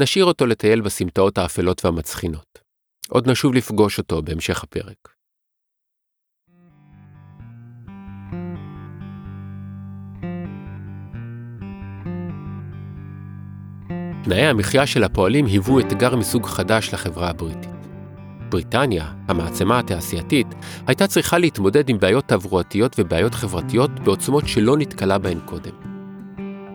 נשאיר 0.00 0.24
אותו 0.24 0.46
לטייל 0.46 0.80
בסמטאות 0.80 1.38
האפלות 1.38 1.84
והמצחינות. 1.84 2.58
עוד 3.08 3.30
נשוב 3.30 3.54
לפגוש 3.54 3.98
אותו 3.98 4.22
בהמשך 4.22 4.62
הפרק. 4.62 5.14
תנאי 14.24 14.46
המחיה 14.46 14.86
של 14.86 15.04
הפועלים 15.04 15.46
היוו 15.46 15.80
אתגר 15.80 16.16
מסוג 16.16 16.46
חדש 16.46 16.94
לחברה 16.94 17.30
הבריטית. 17.30 17.70
בריטניה, 18.48 19.06
המעצמה 19.28 19.78
התעשייתית, 19.78 20.46
הייתה 20.86 21.06
צריכה 21.06 21.38
להתמודד 21.38 21.88
עם 21.88 21.98
בעיות 21.98 22.24
תברואתיות 22.28 22.96
ובעיות 22.98 23.34
חברתיות 23.34 24.00
בעוצמות 24.00 24.48
שלא 24.48 24.76
נתקלה 24.76 25.18
בהן 25.18 25.38
קודם. 25.44 25.72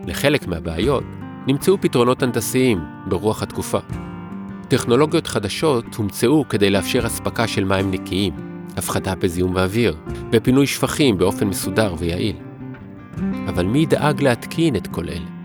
לחלק 0.06 0.46
מהבעיות 0.46 1.04
נמצאו 1.46 1.80
פתרונות 1.80 2.22
הנדסיים 2.22 2.78
ברוח 3.06 3.42
התקופה. 3.42 3.78
טכנולוגיות 4.68 5.26
חדשות 5.26 5.94
הומצאו 5.94 6.44
כדי 6.48 6.70
לאפשר 6.70 7.06
אספקה 7.06 7.46
של 7.46 7.64
מים 7.64 7.90
נקיים, 7.90 8.32
הפחתה 8.76 9.14
בזיהום 9.14 9.56
האוויר 9.56 9.96
ופינוי 10.32 10.66
שפכים 10.66 11.18
באופן 11.18 11.46
מסודר 11.46 11.94
ויעיל. 11.98 12.36
אבל 13.48 13.66
מי 13.66 13.78
ידאג 13.78 14.22
להתקין 14.22 14.76
את 14.76 14.86
כל 14.86 15.04
אלה? 15.08 15.37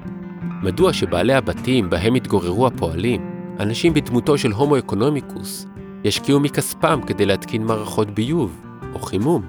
מדוע 0.64 0.94
שבעלי 0.94 1.34
הבתים 1.34 1.90
בהם 1.90 2.16
התגוררו 2.16 2.68
הפועלים, 2.68 3.22
אנשים 3.60 3.94
בדמותו 3.94 4.38
של 4.38 4.52
הומו 4.52 4.78
אקונומיקוס, 4.78 5.68
ישקיעו 6.04 6.40
מכספם 6.40 7.00
כדי 7.08 7.26
להתקין 7.26 7.64
מערכות 7.64 8.10
ביוב 8.12 8.62
או 8.94 9.00
חימום? 9.00 9.42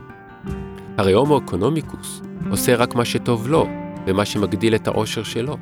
הרי 0.99 1.13
הומו 1.13 1.39
אקונומיקוס 1.39 2.23
עושה 2.51 2.77
רק 2.77 2.95
מה 2.95 3.05
שטוב 3.05 3.49
לו 3.49 3.67
ומה 4.07 4.25
שמגדיל 4.25 4.75
את 4.75 4.87
העושר 4.87 5.23
שלו. 5.23 5.57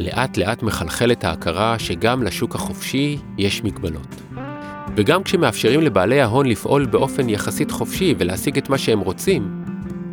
לאט 0.00 0.36
לאט 0.36 0.62
מחלחלת 0.62 1.24
ההכרה 1.24 1.78
שגם 1.78 2.22
לשוק 2.22 2.54
החופשי 2.54 3.18
יש 3.38 3.64
מגבלות. 3.64 4.22
וגם 4.96 5.22
כשמאפשרים 5.22 5.80
לבעלי 5.80 6.20
ההון 6.20 6.46
לפעול 6.46 6.86
באופן 6.86 7.28
יחסית 7.28 7.70
חופשי 7.70 8.14
ולהשיג 8.18 8.58
את 8.58 8.68
מה 8.68 8.78
שהם 8.78 9.00
רוצים, 9.00 9.65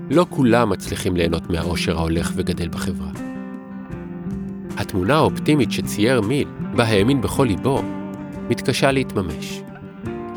לא 0.10 0.26
כולם 0.30 0.70
מצליחים 0.70 1.16
ליהנות 1.16 1.50
מהעושר 1.50 1.98
ההולך 1.98 2.32
וגדל 2.36 2.70
בחברה. 2.70 3.12
התמונה 4.78 5.16
האופטימית 5.16 5.72
שצייר 5.72 6.22
מיל, 6.22 6.48
בה 6.76 6.84
האמין 6.84 7.22
בכל 7.22 7.44
ליבו, 7.44 7.82
מתקשה 8.50 8.92
להתממש. 8.92 9.62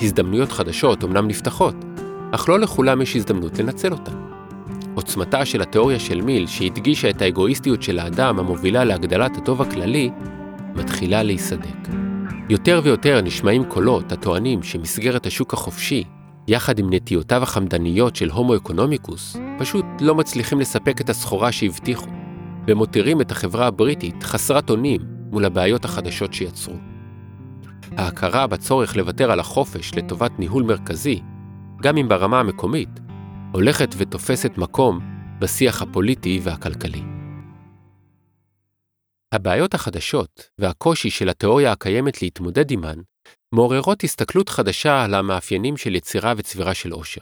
הזדמנויות 0.03 0.53
חדשות 0.53 1.03
אומנם 1.03 1.29
נפתחות, 1.29 1.75
אך 2.33 2.49
לא 2.49 2.61
לכולם 2.61 3.03
יש 3.03 3.17
הזדמנות 3.17 3.59
לנצל 3.59 3.93
אותן. 3.93 4.13
עוצמתה 4.95 5.45
של 5.45 5.63
התיאוריה 5.63 5.99
של 5.99 6.21
מיל, 6.21 6.47
שהדגישה 6.47 7.11
את 7.11 7.23
האגואיסטיות 7.23 7.83
של 7.83 7.99
האדם 7.99 8.39
המובילה 8.39 8.85
להגדלת 8.85 9.37
הטוב 9.37 9.63
הכללי, 9.63 10.11
מתחילה 10.75 11.23
להיסדק. 11.23 11.89
יותר 12.49 12.81
ויותר 12.85 13.21
נשמעים 13.21 13.65
קולות 13.65 14.13
הטוענים 14.13 14.63
שמסגרת 14.63 15.27
השוק 15.27 15.55
החופשי 15.55 16.05
יחד 16.49 16.79
עם 16.79 16.93
נטיותיו 16.93 17.43
החמדניות 17.43 18.17
של 18.17 18.31
הומו 18.31 18.57
אקונומיקוס, 18.57 19.37
פשוט 19.59 19.85
לא 20.01 20.15
מצליחים 20.15 20.61
לספק 20.61 21.01
את 21.01 21.11
הסחורה 21.11 21.53
שהבטיחו, 21.53 22.07
ומותירים 22.67 23.21
את 23.21 23.31
החברה 23.31 23.67
הבריטית 23.67 24.23
חסרת 24.23 24.71
אונים 24.71 25.01
מול 25.31 25.45
הבעיות 25.45 25.85
החדשות 25.85 26.35
שיצרו. 26.35 26.75
ההכרה 27.97 28.47
בצורך 28.47 28.97
לוותר 28.97 29.31
על 29.31 29.41
החופש 29.41 29.95
לטובת 29.95 30.39
ניהול 30.39 30.63
מרכזי, 30.63 31.21
גם 31.83 31.97
אם 31.97 32.09
ברמה 32.09 32.41
המקומית, 32.41 32.89
הולכת 33.53 33.95
ותופסת 33.97 34.59
מקום 34.59 35.01
בשיח 35.39 35.83
הפוליטי 35.83 36.41
והכלכלי. 36.43 37.03
הבעיות 39.33 39.75
החדשות 39.75 40.51
והקושי 40.59 41.11
של 41.11 41.29
התיאוריה 41.29 41.73
הקיימת 41.73 42.23
להתמודד 42.23 42.71
עימן 42.71 42.99
מעוררות 43.53 44.05
הסתכלות 44.05 44.49
חדשה 44.49 45.05
על 45.05 45.15
המאפיינים 45.15 45.77
של 45.77 45.95
יצירה 45.95 46.33
וצבירה 46.37 46.75
של 46.75 46.93
עושר. 46.93 47.21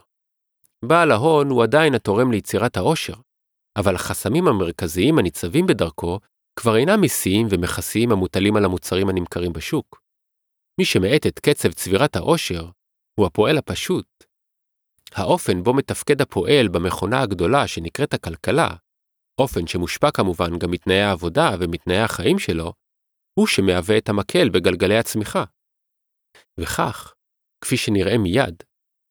בעל 0.89 1.11
ההון 1.11 1.51
הוא 1.51 1.63
עדיין 1.63 1.95
התורם 1.95 2.33
ליצירת 2.33 2.77
העושר, 2.77 3.15
אבל 3.77 3.95
החסמים 3.95 4.49
המרכזיים 4.49 5.19
הניצבים 5.19 5.67
בדרכו 5.67 6.21
כבר 6.59 6.77
אינם 6.77 7.01
מיסים 7.01 7.47
ומכסים 7.51 8.13
המוטלים 8.13 8.57
על 8.57 8.65
המוצרים 8.65 9.09
הנמכרים 9.09 9.53
בשוק. 9.53 10.01
מי 10.79 10.85
שמאט 10.85 11.27
את 11.27 11.39
קצב 11.39 11.73
צבירת 11.73 12.17
העושר 12.17 12.71
הוא 13.21 13.27
הפועל 13.27 13.59
הפשוט. 13.59 14.25
האופן 15.13 15.63
בו 15.63 15.75
מתפקד 15.75 16.21
הפועל 16.21 16.69
במכונה 16.69 17.23
הגדולה 17.23 17.69
שנקראת 17.69 18.15
הכלכלה, 18.15 18.69
אופן 19.41 19.67
שמושפע 19.67 20.11
כמובן 20.11 20.59
גם 20.59 20.71
מתנאי 20.71 21.01
העבודה 21.01 21.51
ומתנאי 21.61 21.99
החיים 21.99 22.39
שלו, 22.39 22.73
הוא 23.39 23.47
שמהווה 23.47 23.99
את 23.99 24.09
המקל 24.09 24.49
בגלגלי 24.49 24.99
הצמיחה. 24.99 25.45
וכך, 26.61 27.15
כפי 27.61 27.77
שנראה 27.77 28.19
מיד, 28.19 28.63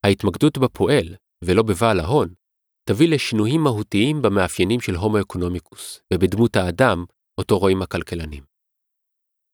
ההתמקדות 0.04 0.58
בפועל, 0.58 1.16
ולא 1.44 1.62
בבעל 1.62 2.00
ההון, 2.00 2.34
תביא 2.88 3.08
לשינויים 3.08 3.60
מהותיים 3.60 4.22
במאפיינים 4.22 4.80
של 4.80 4.94
הומו 4.94 5.20
אקונומיקוס, 5.20 6.00
ובדמות 6.12 6.56
האדם, 6.56 7.04
אותו 7.38 7.58
רואים 7.58 7.82
הכלכלנים. 7.82 8.44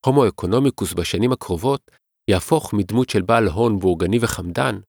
הומו 0.06 0.28
אקונומיקוס 0.28 0.94
בשנים 0.94 1.32
הקרובות 1.32 1.90
יהפוך 2.30 2.74
מדמות 2.74 3.10
של 3.10 3.22
בעל 3.22 3.48
הון 3.48 3.78
בורגני 3.78 4.18
וחמדן, 4.22 4.80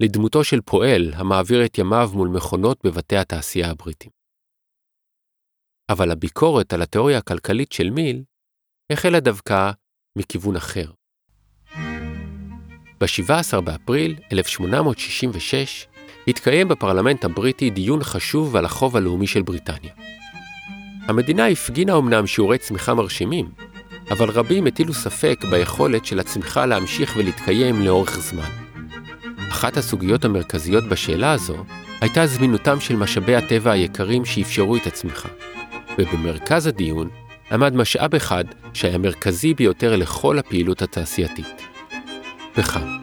לדמותו 0.00 0.44
של 0.44 0.60
פועל 0.60 1.12
המעביר 1.14 1.64
את 1.64 1.78
ימיו 1.78 2.10
מול 2.14 2.28
מכונות 2.28 2.78
בבתי 2.84 3.16
התעשייה 3.16 3.70
הבריטים. 3.70 4.10
אבל 5.90 6.10
הביקורת 6.10 6.72
על 6.72 6.82
התיאוריה 6.82 7.18
הכלכלית 7.18 7.72
של 7.72 7.90
מיל 7.90 8.24
החלה 8.92 9.20
דווקא 9.20 9.70
מכיוון 10.18 10.56
אחר. 10.56 10.92
ב-17 13.00 13.60
באפריל 13.60 14.16
1866 14.32 15.86
התקיים 16.28 16.68
בפרלמנט 16.68 17.24
הבריטי 17.24 17.70
דיון 17.70 18.02
חשוב 18.02 18.56
על 18.56 18.64
החוב 18.64 18.96
הלאומי 18.96 19.26
של 19.26 19.42
בריטניה. 19.42 19.92
המדינה 21.08 21.46
הפגינה 21.46 21.96
אמנם 21.96 22.26
שיעורי 22.26 22.58
צמיחה 22.58 22.94
מרשימים, 22.94 23.48
אבל 24.10 24.30
רבים 24.30 24.66
הטילו 24.66 24.94
ספק 24.94 25.44
ביכולת 25.50 26.06
של 26.06 26.20
הצמיחה 26.20 26.66
להמשיך 26.66 27.14
ולהתקיים 27.16 27.82
לאורך 27.82 28.18
זמן. 28.20 28.50
אחת 29.48 29.76
הסוגיות 29.76 30.24
המרכזיות 30.24 30.84
בשאלה 30.84 31.32
הזו 31.32 31.64
הייתה 32.00 32.26
זמינותם 32.26 32.80
של 32.80 32.96
משאבי 32.96 33.36
הטבע 33.36 33.72
היקרים 33.72 34.24
שאפשרו 34.24 34.76
את 34.76 34.86
הצמיחה, 34.86 35.28
ובמרכז 35.98 36.66
הדיון 36.66 37.08
עמד 37.52 37.76
משאב 37.76 38.14
אחד 38.14 38.44
שהיה 38.74 38.98
מרכזי 38.98 39.54
ביותר 39.54 39.96
לכל 39.96 40.38
הפעילות 40.38 40.82
התעשייתית 40.82 41.62
פחם. 42.54 42.96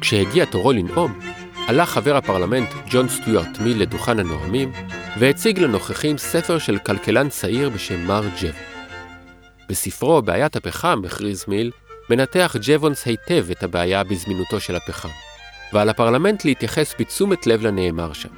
כשהגיע 0.00 0.44
תורו 0.44 0.72
לנאום, 0.72 1.18
עלה 1.68 1.86
חבר 1.86 2.16
הפרלמנט 2.16 2.68
ג'ון 2.90 3.08
סטיוארט 3.08 3.58
מיל 3.60 3.82
לדוכן 3.82 4.18
הנואמים 4.18 4.72
והציג 5.18 5.58
לנוכחים 5.58 6.18
ספר 6.18 6.58
של 6.58 6.78
כלכלן 6.78 7.28
צעיר 7.28 7.68
בשם 7.68 8.06
מר 8.06 8.22
ג'ב. 8.42 8.54
בספרו 9.68 10.22
"בעיית 10.22 10.56
הפחם", 10.56 11.02
הכריז 11.06 11.44
מיל, 11.48 11.70
מנתח 12.10 12.56
ג'וונס 12.60 13.06
היטב 13.06 13.46
את 13.50 13.62
הבעיה 13.62 14.04
בזמינותו 14.04 14.60
של 14.60 14.76
הפחם, 14.76 15.08
ועל 15.72 15.88
הפרלמנט 15.88 16.44
להתייחס 16.44 16.94
בתשומת 16.98 17.46
לב 17.46 17.62
לנאמר 17.62 18.12
שם. 18.12 18.28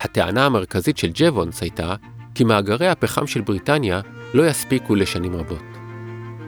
הטענה 0.00 0.46
המרכזית 0.46 0.98
של 0.98 1.10
ג'וונס 1.14 1.62
הייתה 1.62 1.94
כי 2.34 2.44
מאגרי 2.44 2.88
הפחם 2.88 3.26
של 3.26 3.40
בריטניה 3.40 4.00
לא 4.34 4.46
יספיקו 4.46 4.94
לשנים 4.94 5.36
רבות. 5.36 5.64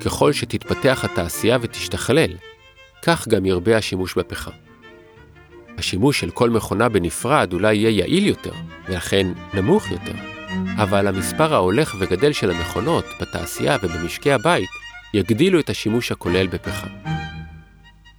ככל 0.04 0.32
שתתפתח 0.32 1.04
התעשייה 1.04 1.58
ותשתכלל, 1.60 2.30
כך 3.02 3.28
גם 3.28 3.46
ירבה 3.46 3.76
השימוש 3.76 4.14
בפחם. 4.18 4.69
השימוש 5.78 6.20
של 6.20 6.30
כל 6.30 6.50
מכונה 6.50 6.88
בנפרד 6.88 7.52
אולי 7.52 7.74
יהיה 7.74 7.90
יעיל 7.90 8.26
יותר, 8.26 8.52
ולכן 8.88 9.26
נמוך 9.54 9.90
יותר, 9.90 10.14
אבל 10.76 11.06
המספר 11.06 11.54
ההולך 11.54 11.96
וגדל 11.98 12.32
של 12.32 12.50
המכונות 12.50 13.04
בתעשייה 13.20 13.76
ובמשקי 13.82 14.32
הבית 14.32 14.68
יגדילו 15.14 15.60
את 15.60 15.70
השימוש 15.70 16.12
הכולל 16.12 16.46
בפחם. 16.46 16.88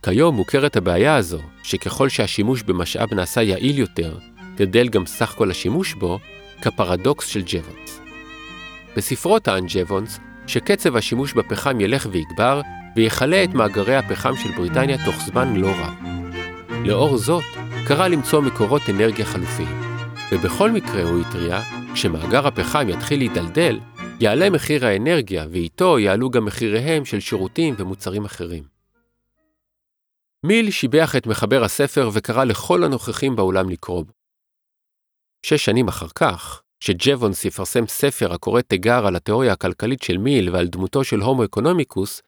כיום 0.03 0.35
מוכרת 0.35 0.75
הבעיה 0.75 1.15
הזו, 1.15 1.39
שככל 1.63 2.09
שהשימוש 2.09 2.63
במשאב 2.63 3.13
נעשה 3.13 3.41
יעיל 3.41 3.79
יותר, 3.79 4.17
גדל 4.55 4.89
גם 4.89 5.05
סך 5.05 5.33
כל 5.37 5.51
השימוש 5.51 5.93
בו, 5.93 6.19
כפרדוקס 6.61 7.27
של 7.27 7.43
ג'וונס. 7.45 8.01
בספרו 8.95 9.39
טען 9.39 9.65
ג'וונס 9.67 10.19
שקצב 10.47 10.95
השימוש 10.95 11.33
בפחם 11.33 11.81
ילך 11.81 12.07
ויגבר, 12.11 12.61
ויכלה 12.95 13.43
את 13.43 13.53
מאגרי 13.53 13.95
הפחם 13.95 14.35
של 14.35 14.51
בריטניה 14.57 15.05
תוך 15.05 15.15
זמן 15.15 15.55
לא 15.55 15.67
רב. 15.67 16.10
לאור 16.85 17.17
זאת, 17.17 17.43
קרא 17.87 18.07
למצוא 18.07 18.41
מקורות 18.41 18.81
אנרגיה 18.89 19.25
חלופיים. 19.25 19.81
ובכל 20.31 20.71
מקרה, 20.71 21.03
הוא 21.03 21.21
התריע, 21.21 21.59
כשמאגר 21.93 22.47
הפחם 22.47 22.89
יתחיל 22.89 23.19
להידלדל, 23.19 23.79
יעלה 24.19 24.49
מחיר 24.49 24.85
האנרגיה, 24.85 25.45
ואיתו 25.51 25.99
יעלו 25.99 26.29
גם 26.29 26.45
מחיריהם 26.45 27.05
של 27.05 27.19
שירותים 27.19 27.75
ומוצרים 27.77 28.25
אחרים. 28.25 28.63
מיל 30.45 30.71
שיבח 30.71 31.15
את 31.17 31.27
מחבר 31.27 31.63
הספר 31.63 32.09
וקרא 32.13 32.43
לכל 32.43 32.83
הנוכחים 32.83 33.35
באולם 33.35 33.69
לקרוא 33.69 34.03
בו. 34.03 34.11
שש 35.45 35.65
שנים 35.65 35.87
אחר 35.87 36.07
כך, 36.15 36.61
כשג'וונס 36.79 37.45
יפרסם 37.45 37.87
ספר 37.87 38.33
הקורא 38.33 38.61
תיגר 38.61 39.05
על 39.07 39.15
התיאוריה 39.15 39.53
הכלכלית 39.53 40.01
של 40.01 40.17
מיל 40.17 40.49
ועל 40.49 40.67
דמותו 40.67 41.03
של 41.03 41.19
הומו 41.19 41.45
אקונומיקוס, 41.45 42.21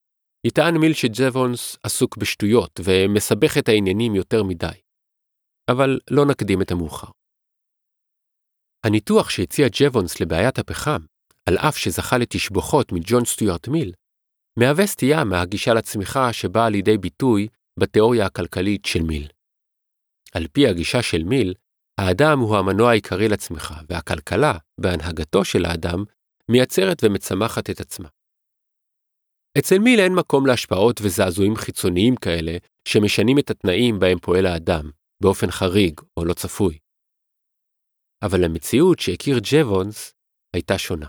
יטען 0.47 0.77
מיל 0.77 0.93
שג'וונס 0.93 1.77
עסוק 1.83 2.17
בשטויות 2.17 2.79
ומסבך 2.83 3.57
את 3.57 3.69
העניינים 3.69 4.15
יותר 4.15 4.43
מדי. 4.43 4.67
אבל 5.71 5.99
לא 6.11 6.25
נקדים 6.25 6.61
את 6.61 6.71
המאוחר. 6.71 7.07
הניתוח 8.85 9.29
שהציע 9.29 9.67
ג'וונס 9.71 10.21
לבעיית 10.21 10.59
הפחם, 10.59 10.99
על 11.49 11.57
אף 11.57 11.77
שזכה 11.77 12.17
לתשבוכות 12.17 12.91
מג'ון 12.91 13.25
סטיוארט 13.25 13.67
מיל, 13.67 13.93
מהווה 14.59 14.87
סטייה 14.87 15.23
מהגישה 15.23 15.73
לצמיחה 15.73 16.33
שבאה 16.33 16.69
לידי 16.69 16.97
ביטוי 16.97 17.47
בתיאוריה 17.79 18.25
הכלכלית 18.25 18.85
של 18.85 19.01
מיל. 19.01 19.27
על 20.33 20.47
פי 20.47 20.67
הגישה 20.67 21.01
של 21.01 21.23
מיל, 21.23 21.53
האדם 21.97 22.39
הוא 22.39 22.57
המנוע 22.57 22.89
העיקרי 22.89 23.29
לצמיחה, 23.29 23.75
והכלכלה, 23.89 24.57
בהנהגתו 24.81 25.45
של 25.45 25.65
האדם, 25.65 26.03
מייצרת 26.51 27.03
ומצמחת 27.03 27.69
את 27.69 27.79
עצמה. 27.79 28.09
אצל 29.59 29.79
מיל 29.79 29.99
אין 29.99 30.15
מקום 30.15 30.45
להשפעות 30.45 31.01
וזעזועים 31.03 31.55
חיצוניים 31.55 32.15
כאלה 32.15 32.57
שמשנים 32.87 33.39
את 33.39 33.49
התנאים 33.49 33.99
בהם 33.99 34.19
פועל 34.19 34.45
האדם, 34.45 34.89
באופן 35.23 35.51
חריג 35.51 36.01
או 36.17 36.25
לא 36.25 36.33
צפוי. 36.33 36.77
אבל 38.23 38.43
המציאות 38.43 38.99
שהכיר 38.99 39.39
ג'וונס 39.43 40.13
הייתה 40.53 40.77
שונה. 40.77 41.07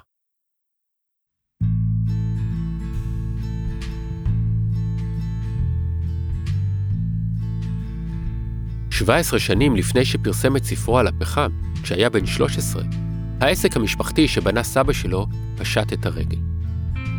17 8.90 9.38
שנים 9.38 9.76
לפני 9.76 10.04
שפרסם 10.04 10.56
את 10.56 10.64
ספרו 10.64 10.98
על 10.98 11.06
הפחם, 11.06 11.50
כשהיה 11.82 12.10
בן 12.10 12.26
13, 12.26 12.82
העסק 13.40 13.76
המשפחתי 13.76 14.28
שבנה 14.28 14.62
סבא 14.62 14.92
שלו 14.92 15.26
פשט 15.58 15.92
את 15.92 16.06
הרגל. 16.06 16.53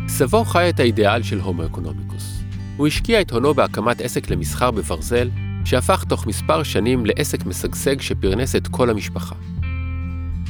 סבו 0.08 0.44
חי 0.44 0.68
את 0.68 0.80
האידיאל 0.80 1.22
של 1.22 1.40
הומו 1.40 1.66
אקונומיקוס. 1.66 2.42
הוא 2.76 2.86
השקיע 2.86 3.20
את 3.20 3.30
הונו 3.30 3.54
בהקמת 3.54 4.00
עסק 4.00 4.30
למסחר 4.30 4.70
בברזל, 4.70 5.30
שהפך 5.64 6.04
תוך 6.04 6.26
מספר 6.26 6.62
שנים 6.62 7.06
לעסק 7.06 7.46
משגשג 7.46 8.00
שפרנס 8.00 8.56
את 8.56 8.68
כל 8.68 8.90
המשפחה. 8.90 9.34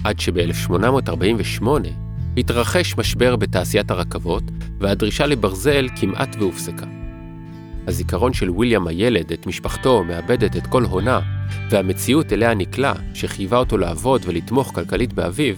עד 0.05 0.21
שב-1848 0.21 1.67
התרחש 2.37 2.99
משבר 2.99 3.37
בתעשיית 3.37 3.91
הרכבות, 3.91 4.43
והדרישה 4.81 5.27
לברזל 5.27 5.89
כמעט 6.01 6.37
והופסקה. 6.39 6.87
הזיכרון 7.87 8.33
של 8.33 8.51
ויליאם 8.51 8.87
הילד 8.87 9.33
את 9.33 9.47
משפחתו 9.47 10.05
מאבדת 10.05 10.57
את 10.57 10.67
כל 10.67 10.85
הונה, 10.85 11.21
והמציאות 11.71 12.33
אליה 12.33 12.55
נקלע, 12.55 12.93
שחייבה 13.15 13.59
אותו 13.59 13.79
לעבוד 13.79 14.23
ולתמוך 14.27 14.75
כלכלית 14.75 15.13
באביו, 15.13 15.55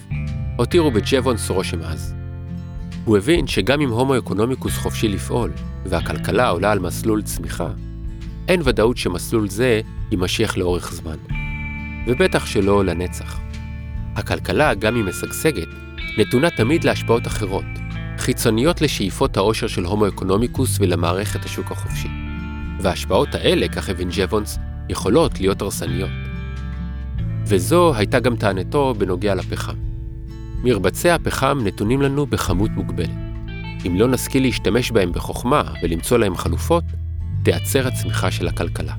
הותירו 0.57 0.91
בג'וונס 0.91 1.49
רושם 1.49 1.81
עז. 1.81 2.18
הוא 3.09 3.17
הבין 3.17 3.47
שגם 3.47 3.81
אם 3.81 3.89
הומו 3.89 4.17
אקונומיקוס 4.17 4.77
חופשי 4.77 5.07
לפעול, 5.07 5.51
והכלכלה 5.85 6.49
עולה 6.49 6.71
על 6.71 6.79
מסלול 6.79 7.21
צמיחה, 7.21 7.69
אין 8.47 8.61
ודאות 8.63 8.97
שמסלול 8.97 9.49
זה 9.49 9.81
יימשך 10.11 10.53
לאורך 10.57 10.93
זמן. 10.93 11.15
ובטח 12.07 12.45
שלא 12.45 12.85
לנצח. 12.85 13.39
הכלכלה, 14.15 14.73
גם 14.73 14.95
אם 14.95 15.09
משגשגת, 15.09 15.67
נתונה 16.17 16.49
תמיד 16.49 16.83
להשפעות 16.83 17.27
אחרות, 17.27 17.65
חיצוניות 18.17 18.81
לשאיפות 18.81 19.37
העושר 19.37 19.67
של 19.67 19.85
הומו 19.85 20.07
אקונומיקוס 20.07 20.77
ולמערכת 20.79 21.45
השוק 21.45 21.71
החופשי. 21.71 22.09
וההשפעות 22.81 23.35
האלה, 23.35 23.67
כך 23.67 23.89
הבין 23.89 24.09
ג'בונס, 24.11 24.59
יכולות 24.89 25.39
להיות 25.39 25.61
הרסניות. 25.61 26.11
וזו 27.45 27.95
הייתה 27.95 28.19
גם 28.19 28.35
טענתו 28.35 28.93
בנוגע 28.97 29.35
לפחם. 29.35 29.88
מרבצי 30.63 31.09
הפחם 31.09 31.57
נתונים 31.63 32.01
לנו 32.01 32.25
בכמות 32.25 32.71
מוגבלת. 32.71 33.09
אם 33.87 33.95
לא 33.99 34.07
נשכיל 34.07 34.43
להשתמש 34.43 34.91
בהם 34.91 35.11
בחוכמה 35.11 35.73
ולמצוא 35.83 36.17
להם 36.17 36.35
חלופות, 36.35 36.83
תיעצר 37.43 37.87
הצמיחה 37.87 38.31
של 38.31 38.47
הכלכלה. 38.47 38.95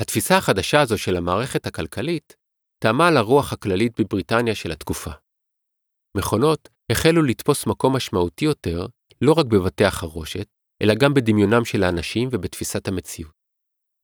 התפיסה 0.00 0.36
החדשה 0.36 0.80
הזו 0.80 0.98
של 0.98 1.16
המערכת 1.16 1.66
הכלכלית 1.66 2.36
טעמה 2.78 3.08
על 3.08 3.16
הרוח 3.16 3.52
הכללית 3.52 4.00
בבריטניה 4.00 4.54
של 4.54 4.72
התקופה. 4.72 5.10
מכונות 6.16 6.68
החלו 6.92 7.22
לתפוס 7.22 7.66
מקום 7.66 7.96
משמעותי 7.96 8.44
יותר 8.44 8.86
לא 9.20 9.32
רק 9.32 9.46
בבתי 9.46 9.84
החרושת, 9.84 10.46
אלא 10.82 10.94
גם 10.94 11.14
בדמיונם 11.14 11.64
של 11.64 11.82
האנשים 11.82 12.28
ובתפיסת 12.32 12.88
המציאות. 12.88 13.32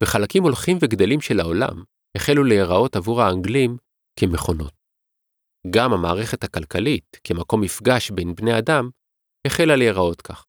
בחלקים 0.03 0.42
הולכים 0.42 0.79
וגדלים 0.81 1.20
של 1.20 1.40
העולם 1.40 1.83
החלו 2.16 2.44
להיראות 2.44 2.96
עבור 2.96 3.22
האנגלים 3.22 3.76
כמכונות. 4.16 4.80
גם 5.70 5.92
המערכת 5.92 6.44
הכלכלית, 6.44 7.16
כמקום 7.25 7.61
מפגש 7.61 8.11
בין 8.11 8.35
בני 8.35 8.59
אדם, 8.59 8.90
החלה 9.46 9.77
להיראות 9.77 10.23
כך. 10.23 10.46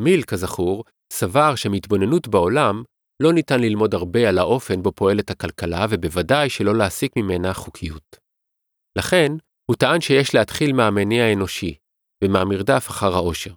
מיל, 0.00 0.22
כזכור, 0.22 0.84
סבר 1.12 1.54
שמהתבוננות 1.56 2.28
בעולם 2.28 2.82
לא 3.22 3.32
ניתן 3.32 3.60
ללמוד 3.60 3.94
הרבה 3.94 4.28
על 4.28 4.38
האופן 4.38 4.82
בו 4.82 4.92
פועלת 4.92 5.30
הכלכלה 5.30 5.86
ובוודאי 5.90 6.50
שלא 6.50 6.78
להסיק 6.78 7.12
ממנה 7.16 7.54
חוקיות. 7.54 8.16
לכן, 8.98 9.32
הוא 9.70 9.76
טען 9.76 10.00
שיש 10.00 10.34
להתחיל 10.34 10.72
מהמניע 10.72 11.24
האנושי, 11.24 11.76
ומהמרדף 12.24 12.84
אחר 12.88 13.12
העושר. 13.14 13.54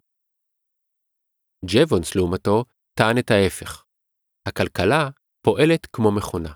ג'וונס, 1.65 2.15
לעומתו, 2.15 2.65
טען 2.99 3.17
את 3.17 3.31
ההפך. 3.31 3.83
הכלכלה 4.47 5.09
פועלת 5.45 5.87
כמו 5.93 6.11
מכונה. 6.11 6.53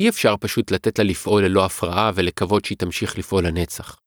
אי 0.00 0.08
אפשר 0.08 0.34
פשוט 0.40 0.70
לתת 0.70 0.98
לה 0.98 1.04
לפעול 1.04 1.44
ללא 1.44 1.64
הפרעה 1.64 2.10
ולקוות 2.14 2.64
שהיא 2.64 2.78
תמשיך 2.78 3.18
לפעול 3.18 3.46
לנצח. 3.46 4.00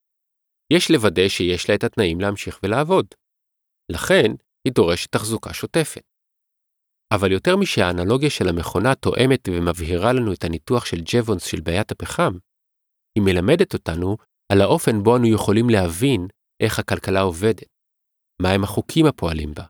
יש 0.73 0.91
לוודא 0.91 1.27
שיש 1.27 1.69
לה 1.69 1.75
את 1.75 1.83
התנאים 1.83 2.21
להמשיך 2.21 2.59
ולעבוד. 2.63 3.05
לכן, 3.91 4.27
היא 4.67 4.73
דורשת 4.73 5.11
תחזוקה 5.11 5.53
שוטפת. 5.53 6.01
אבל 7.13 7.31
יותר 7.31 7.55
משהאנלוגיה 7.57 8.29
של 8.29 8.49
המכונה 8.49 8.95
תואמת 8.95 9.49
ומבהירה 9.51 10.13
לנו 10.13 10.33
את 10.33 10.43
הניתוח 10.43 10.85
של 10.85 10.97
ג'וונס 11.05 11.43
של 11.43 11.61
בעיית 11.61 11.91
הפחם, 11.91 12.33
היא 13.15 13.23
מלמדת 13.25 13.73
אותנו 13.73 14.17
על 14.51 14.61
האופן 14.61 15.03
בו 15.03 15.17
אנו 15.17 15.27
יכולים 15.27 15.69
להבין 15.69 16.27
איך 16.63 16.79
הכלכלה 16.79 17.21
עובדת, 17.21 17.67
מהם 18.41 18.63
החוקים 18.63 19.05
הפועלים 19.05 19.53
בה, 19.53 19.63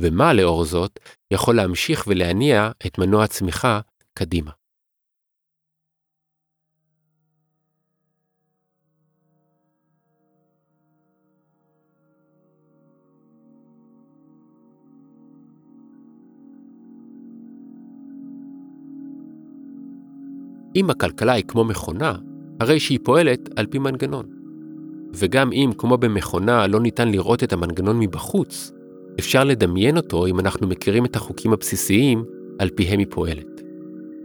ומה 0.00 0.32
לאור 0.32 0.64
זאת 0.64 1.00
יכול 1.32 1.56
להמשיך 1.56 2.04
ולהניע 2.06 2.70
את 2.86 2.98
מנוע 2.98 3.24
הצמיחה 3.24 3.80
קדימה. 4.18 4.50
אם 20.76 20.90
הכלכלה 20.90 21.32
היא 21.32 21.44
כמו 21.48 21.64
מכונה, 21.64 22.14
הרי 22.60 22.80
שהיא 22.80 22.98
פועלת 23.02 23.50
על 23.56 23.66
פי 23.66 23.78
מנגנון. 23.78 24.26
וגם 25.14 25.52
אם, 25.52 25.70
כמו 25.78 25.98
במכונה, 25.98 26.66
לא 26.66 26.80
ניתן 26.80 27.08
לראות 27.08 27.44
את 27.44 27.52
המנגנון 27.52 27.98
מבחוץ, 27.98 28.72
אפשר 29.18 29.44
לדמיין 29.44 29.96
אותו 29.96 30.26
אם 30.26 30.40
אנחנו 30.40 30.66
מכירים 30.66 31.04
את 31.04 31.16
החוקים 31.16 31.52
הבסיסיים 31.52 32.24
על 32.58 32.70
פיהם 32.70 32.98
היא 32.98 33.06
פועלת. 33.10 33.62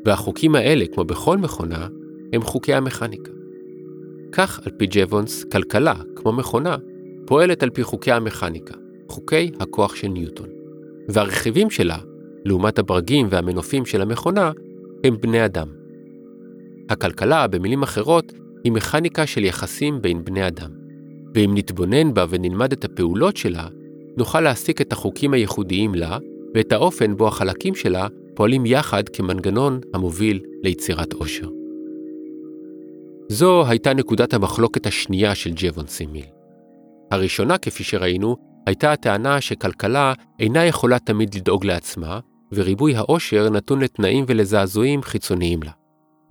והחוקים 0.06 0.56
האלה, 0.56 0.86
כמו 0.94 1.04
בכל 1.04 1.38
מכונה, 1.38 1.88
הם 2.34 2.42
חוקי 2.42 2.74
המכניקה. 2.74 3.32
כך, 4.32 4.60
על 4.66 4.72
פי 4.78 4.86
ג'וונס, 4.90 5.44
כלכלה, 5.44 5.94
כמו 6.16 6.32
מכונה, 6.32 6.76
פועלת 7.26 7.64
על 7.64 7.70
פי 7.70 7.84
חוקי 7.84 8.12
המכניקה, 8.12 8.74
חוקי 9.10 9.52
הכוח 9.60 9.96
של 9.96 10.08
ניוטון. 10.08 10.48
והרכיבים 11.10 11.70
שלה, 11.70 11.98
לעומת 12.46 12.80
הברגים 12.80 13.28
והמנופים 13.30 13.86
של 13.86 14.02
המכונה, 14.02 14.52
הם 15.04 15.18
בני 15.22 15.46
אדם. 15.46 15.77
הכלכלה, 16.90 17.48
במילים 17.48 17.84
אחרות, 17.84 18.34
היא 18.64 18.72
מכניקה 18.72 19.26
של 19.26 19.44
יחסים 19.44 20.02
בין 20.02 20.26
בני 20.26 20.48
אדם. 20.48 20.70
ואם 21.36 21.52
נתבונן 21.54 22.14
בה 22.14 22.26
ונלמד 22.30 22.72
את 22.72 22.86
הפעולות 22.86 23.38
שלה, 23.38 23.68
נוכל 24.18 24.42
להסיק 24.42 24.82
את 24.82 24.94
החוקים 24.94 25.34
הייחודיים 25.34 25.96
לה 25.96 26.18
ואת 26.56 26.72
האופן 26.72 27.18
בו 27.18 27.28
החלקים 27.28 27.76
שלה 27.76 28.08
פועלים 28.36 28.66
יחד 28.66 29.10
כמנגנון 29.10 29.80
המוביל 29.94 30.42
ליצירת 30.64 31.14
עושר. 31.14 31.50
זו 33.30 33.68
הייתה 33.68 33.94
נקודת 33.94 34.34
המחלוקת 34.34 34.86
השנייה 34.86 35.36
של 35.36 35.52
ג'וון 35.56 35.88
סימיל. 35.88 36.26
הראשונה, 37.12 37.58
כפי 37.58 37.84
שראינו, 37.84 38.36
הייתה 38.68 38.92
הטענה 38.92 39.42
שכלכלה 39.42 40.14
אינה 40.40 40.66
יכולה 40.66 41.00
תמיד 41.00 41.36
לדאוג 41.36 41.66
לעצמה, 41.66 42.20
וריבוי 42.52 42.96
העושר 42.96 43.50
נתון 43.50 43.80
לתנאים 43.80 44.26
ולזעזועים 44.28 45.04
חיצוניים 45.04 45.64
לה. 45.64 45.72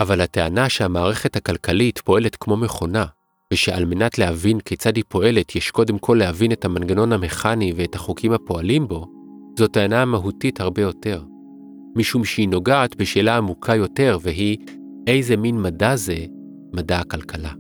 אבל 0.00 0.20
הטענה 0.20 0.68
שהמערכת 0.68 1.37
הכלכלית 1.37 1.98
פועלת 1.98 2.37
כמו 2.37 2.56
מכונה, 2.56 3.04
ושעל 3.52 3.85
מנת 3.85 4.18
להבין 4.18 4.61
כיצד 4.61 4.96
היא 4.96 5.04
פועלת 5.09 5.56
יש 5.56 5.70
קודם 5.70 5.98
כל 5.98 6.16
להבין 6.20 6.52
את 6.52 6.64
המנגנון 6.64 7.12
המכני 7.12 7.72
ואת 7.76 7.94
החוקים 7.94 8.32
הפועלים 8.32 8.88
בו, 8.88 9.06
זו 9.59 9.68
טענה 9.68 10.04
מהותית 10.04 10.61
הרבה 10.61 10.82
יותר. 10.82 11.22
משום 11.96 12.24
שהיא 12.24 12.48
נוגעת 12.48 12.96
בשאלה 12.96 13.37
עמוקה 13.37 13.76
יותר, 13.76 14.18
והיא 14.22 14.59
איזה 15.06 15.37
מין 15.37 15.62
מדע 15.62 15.96
זה 15.96 16.16
מדע 16.74 16.98
הכלכלה. 16.98 17.52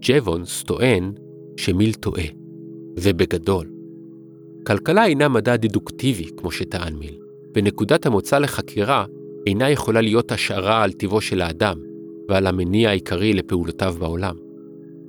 ג'וונס 0.00 0.62
טוען 0.62 1.12
שמיל 1.56 1.94
טועה, 1.94 2.24
ובגדול. 3.00 3.70
כלכלה 4.66 5.06
אינה 5.06 5.28
מדע 5.28 5.56
דדוקטיבי, 5.56 6.28
כמו 6.36 6.50
שטען 6.50 6.94
מיל, 6.94 7.18
ונקודת 7.56 8.06
המוצא 8.06 8.38
לחקירה 8.38 9.04
אינה 9.46 9.70
יכולה 9.70 10.00
להיות 10.00 10.32
השערה 10.32 10.82
על 10.82 10.92
טיבו 10.92 11.20
של 11.20 11.40
האדם 11.40 11.78
ועל 12.28 12.46
המניע 12.46 12.90
העיקרי 12.90 13.32
לפעולותיו 13.34 13.94
בעולם. 13.98 14.36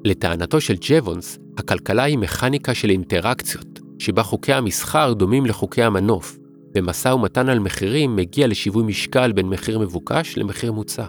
לטענתו 0.06 0.62
של 0.62 0.74
ג'וונס, 0.82 1.40
הכלכלה 1.58 2.04
היא 2.04 2.18
מכניקה 2.18 2.74
של 2.74 2.90
אינטראקציות, 2.90 3.80
שבה 4.00 4.24
חוקי 4.24 4.54
המסחר 4.54 5.14
דומים 5.14 5.46
לחוקי 5.46 5.84
המנוף, 5.84 6.40
ומשא 6.76 7.08
ומתן 7.08 7.50
על 7.50 7.60
מחירים 7.60 8.16
מגיע 8.16 8.48
לשיווי 8.48 8.84
משקל 8.84 9.32
בין 9.32 9.50
מחיר 9.50 9.80
מבוקש 9.80 10.38
למחיר 10.38 10.72
מוצע. 10.72 11.06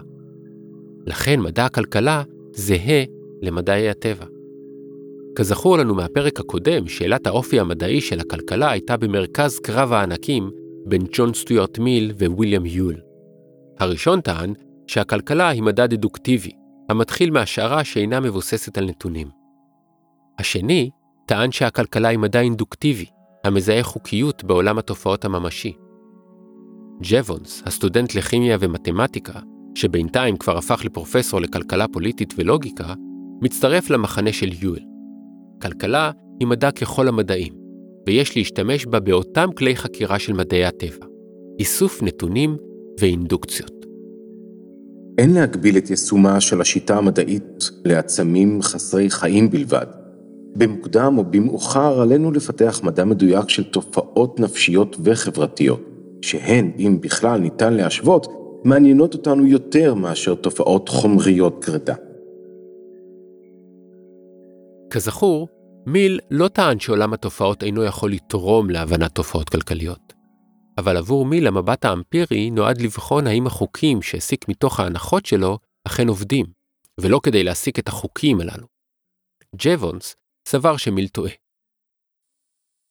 לכן 1.07 1.39
מדע 1.39 1.65
הכלכלה 1.65 2.23
זהה 2.51 3.03
למדעי 3.41 3.89
הטבע. 3.89 4.25
כזכור 5.35 5.77
לנו 5.77 5.95
מהפרק 5.95 6.39
הקודם, 6.39 6.87
שאלת 6.87 7.27
האופי 7.27 7.59
המדעי 7.59 8.01
של 8.01 8.19
הכלכלה 8.19 8.71
הייתה 8.71 8.97
במרכז 8.97 9.59
קרב 9.59 9.93
הענקים 9.93 10.51
בין 10.85 11.01
ג'ון 11.11 11.33
סטיוארט 11.33 11.79
מיל 11.79 12.11
וויליאם 12.19 12.65
יול. 12.65 12.95
הראשון 13.83 14.21
טען 14.21 14.53
שהכלכלה 14.87 15.47
היא 15.47 15.63
מדע 15.63 15.87
דדוקטיבי, 15.87 16.51
המתחיל 16.89 17.31
מהשערה 17.31 17.83
שאינה 17.83 18.19
מבוססת 18.19 18.77
על 18.77 18.85
נתונים. 18.85 19.27
השני 20.39 20.89
טען 21.25 21.51
שהכלכלה 21.51 22.07
היא 22.07 22.19
מדע 22.19 22.39
אינדוקטיבי, 22.39 23.05
המזהה 23.43 23.83
חוקיות 23.83 24.43
בעולם 24.43 24.77
התופעות 24.77 25.25
הממשי. 25.25 25.73
ג'וונס, 27.01 27.63
הסטודנט 27.65 28.15
לכימיה 28.15 28.57
ומתמטיקה, 28.59 29.39
שבינתיים 29.75 30.37
כבר 30.37 30.57
הפך 30.57 30.85
לפרופסור 30.85 31.41
לכלכלה 31.41 31.87
פוליטית 31.87 32.33
ולוגיקה, 32.37 32.93
מצטרף 33.41 33.89
למחנה 33.89 34.33
של 34.33 34.49
יואל. 34.61 34.83
כלכלה 35.61 36.11
היא 36.39 36.47
מדע 36.47 36.71
ככל 36.71 37.07
המדעים, 37.07 37.53
ויש 38.07 38.37
להשתמש 38.37 38.85
בה 38.85 38.99
באותם 38.99 39.49
כלי 39.57 39.75
חקירה 39.75 40.19
של 40.19 40.33
מדעי 40.33 40.65
הטבע, 40.65 41.05
איסוף 41.59 42.03
נתונים 42.03 42.57
ואינדוקציות. 42.99 43.85
אין 45.17 45.33
להגביל 45.33 45.77
את 45.77 45.89
יישומה 45.89 46.41
של 46.41 46.61
השיטה 46.61 46.97
המדעית 46.97 47.69
לעצמים 47.85 48.61
חסרי 48.61 49.09
חיים 49.09 49.49
בלבד. 49.49 49.85
במוקדם 50.55 51.17
או 51.17 51.23
במאוחר 51.23 52.01
עלינו 52.01 52.31
לפתח 52.31 52.81
מדע 52.83 53.05
מדויק 53.05 53.49
של 53.49 53.63
תופעות 53.63 54.39
נפשיות 54.39 54.97
וחברתיות, 55.03 55.81
שהן, 56.21 56.71
אם 56.79 56.97
בכלל 57.01 57.39
ניתן 57.39 57.73
להשוות, 57.73 58.27
מעניינות 58.63 59.13
אותנו 59.13 59.47
יותר 59.47 59.93
מאשר 59.93 60.35
תופעות 60.35 60.89
חומריות 60.89 61.65
גרידא. 61.65 61.93
כזכור, 64.89 65.47
מיל 65.85 66.19
לא 66.31 66.47
טען 66.47 66.79
שעולם 66.79 67.13
התופעות 67.13 67.63
אינו 67.63 67.83
יכול 67.83 68.11
לתרום 68.11 68.69
להבנת 68.69 69.15
תופעות 69.15 69.49
כלכליות. 69.49 70.12
אבל 70.77 70.97
עבור 70.97 71.25
מיל 71.25 71.47
המבט 71.47 71.85
האמפירי 71.85 72.49
נועד 72.49 72.81
לבחון 72.81 73.27
האם 73.27 73.47
החוקים 73.47 74.01
שהסיק 74.01 74.47
מתוך 74.49 74.79
ההנחות 74.79 75.25
שלו 75.25 75.57
אכן 75.87 76.07
עובדים, 76.07 76.45
ולא 76.99 77.19
כדי 77.23 77.43
להסיק 77.43 77.79
את 77.79 77.87
החוקים 77.87 78.41
הללו. 78.41 78.67
ג'וונס 79.57 80.15
סבר 80.47 80.77
שמיל 80.77 81.07
טועה. 81.07 81.31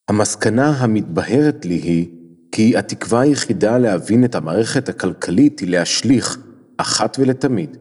המסקנה 0.09 0.71
המתבהרת 0.71 1.65
לי 1.65 1.75
היא 1.75 2.09
כי 2.53 2.77
התקווה 2.77 3.21
היחידה 3.21 3.79
להבין 3.79 4.25
את 4.25 4.35
המערכת 4.35 4.89
הכלכלית 4.89 5.61
היא 5.61 5.69
להשליך, 5.69 6.39
אחת 6.77 7.17
ולתמיד, 7.21 7.77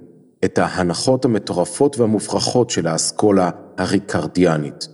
את 0.46 0.58
ההנחות 0.58 1.26
המטורפות 1.26 1.98
והמופרכות 1.98 2.70
של 2.70 2.88
האסכולה 2.88 3.50
הריקרדיאנית. 3.78 4.88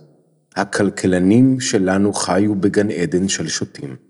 הכלכלנים 0.56 1.60
שלנו 1.60 2.12
חיו 2.12 2.54
בגן 2.54 2.90
עדן 2.90 3.28
של 3.28 3.48
שוטים. 3.48 4.07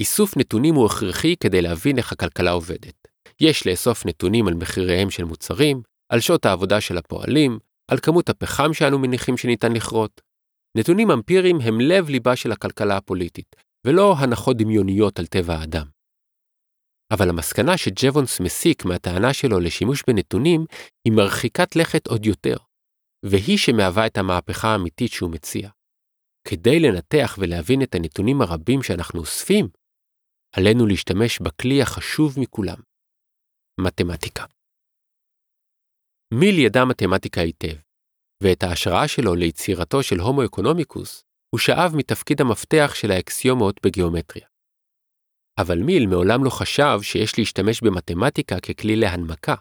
איסוף 0.00 0.36
נתונים 0.36 0.74
הוא 0.74 0.86
הכרחי 0.86 1.36
כדי 1.36 1.62
להבין 1.62 1.98
איך 1.98 2.12
הכלכלה 2.12 2.50
עובדת. 2.50 3.08
יש 3.40 3.66
לאסוף 3.66 4.06
נתונים 4.06 4.48
על 4.48 4.54
מחיריהם 4.54 5.10
של 5.10 5.24
מוצרים, 5.24 5.82
על 6.12 6.20
שעות 6.20 6.46
העבודה 6.46 6.80
של 6.80 6.98
הפועלים, 6.98 7.58
על 7.90 7.98
כמות 7.98 8.28
הפחם 8.28 8.74
שאנו 8.74 8.98
מניחים 8.98 9.36
שניתן 9.36 9.72
לכרות. 9.72 10.20
נתונים 10.76 11.10
אמפיריים 11.10 11.60
הם 11.60 11.80
לב-ליבה 11.80 12.36
של 12.36 12.52
הכלכלה 12.52 12.96
הפוליטית, 12.96 13.56
ולא 13.86 14.14
הנחות 14.18 14.56
דמיוניות 14.56 15.18
על 15.18 15.26
טבע 15.26 15.54
האדם. 15.54 15.86
אבל 17.12 17.28
המסקנה 17.28 17.76
שג'וונס 17.76 18.40
מסיק 18.40 18.84
מהטענה 18.84 19.32
שלו 19.32 19.60
לשימוש 19.60 20.02
בנתונים 20.06 20.64
היא 21.04 21.12
מרחיקת 21.12 21.76
לכת 21.76 22.06
עוד 22.06 22.26
יותר, 22.26 22.56
והיא 23.24 23.58
שמהווה 23.58 24.06
את 24.06 24.18
המהפכה 24.18 24.68
האמיתית 24.68 25.12
שהוא 25.12 25.30
מציע. 25.30 25.68
כדי 26.48 26.80
לנתח 26.80 27.36
ולהבין 27.38 27.82
את 27.82 27.94
הנתונים 27.94 28.40
הרבים 28.40 28.82
שאנחנו 28.82 29.20
אוספים, 29.20 29.68
עלינו 30.56 30.86
להשתמש 30.86 31.40
בכלי 31.40 31.82
החשוב 31.82 32.40
מכולם, 32.40 32.76
מתמטיקה. 33.80 34.44
מיל 36.34 36.58
ידע 36.58 36.84
מתמטיקה 36.84 37.40
היטב, 37.40 37.76
ואת 38.42 38.62
ההשראה 38.62 39.08
שלו 39.08 39.34
ליצירתו 39.34 40.02
של 40.02 40.20
הומו 40.20 40.44
אקונומיקוס 40.44 41.24
הוא 41.50 41.58
שאב 41.58 41.96
מתפקיד 41.96 42.40
המפתח 42.40 42.90
של 42.94 43.10
האקסיומות 43.10 43.80
בגיאומטריה. 43.86 44.46
אבל 45.60 45.78
מיל 45.78 46.06
מעולם 46.06 46.44
לא 46.44 46.50
חשב 46.50 46.98
שיש 47.02 47.38
להשתמש 47.38 47.80
במתמטיקה 47.82 48.60
ככלי 48.60 48.96
להנמקה. 48.96 49.54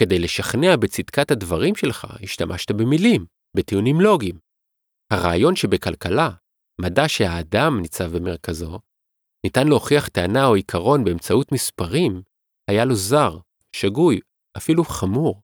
כדי 0.00 0.18
לשכנע 0.18 0.76
בצדקת 0.76 1.30
הדברים 1.30 1.74
שלך, 1.74 2.06
השתמשת 2.22 2.70
במילים, 2.70 3.26
בטיעונים 3.56 4.00
לוגיים. 4.00 4.38
הרעיון 5.12 5.56
שבכלכלה, 5.56 6.30
מדע 6.80 7.08
שהאדם 7.08 7.80
ניצב 7.82 8.16
במרכזו, 8.16 8.78
ניתן 9.48 9.68
להוכיח 9.68 10.08
טענה 10.08 10.46
או 10.46 10.54
עיקרון 10.54 11.04
באמצעות 11.04 11.52
מספרים, 11.52 12.22
היה 12.70 12.84
לו 12.84 12.94
זר, 12.94 13.38
שגוי, 13.72 14.20
אפילו 14.56 14.84
חמור. 14.84 15.40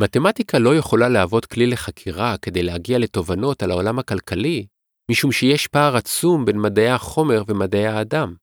מתמטיקה 0.00 0.58
לא 0.58 0.76
יכולה 0.76 1.08
להוות 1.08 1.46
כלי 1.46 1.66
לחקירה 1.66 2.36
כדי 2.42 2.62
להגיע 2.62 2.98
לתובנות 2.98 3.62
על 3.62 3.70
העולם 3.70 3.98
הכלכלי, 3.98 4.66
משום 5.10 5.32
שיש 5.32 5.66
פער 5.66 5.96
עצום 5.96 6.44
בין 6.44 6.60
מדעי 6.60 6.88
החומר 6.88 7.42
ומדעי 7.48 7.86
האדם. 7.86 8.34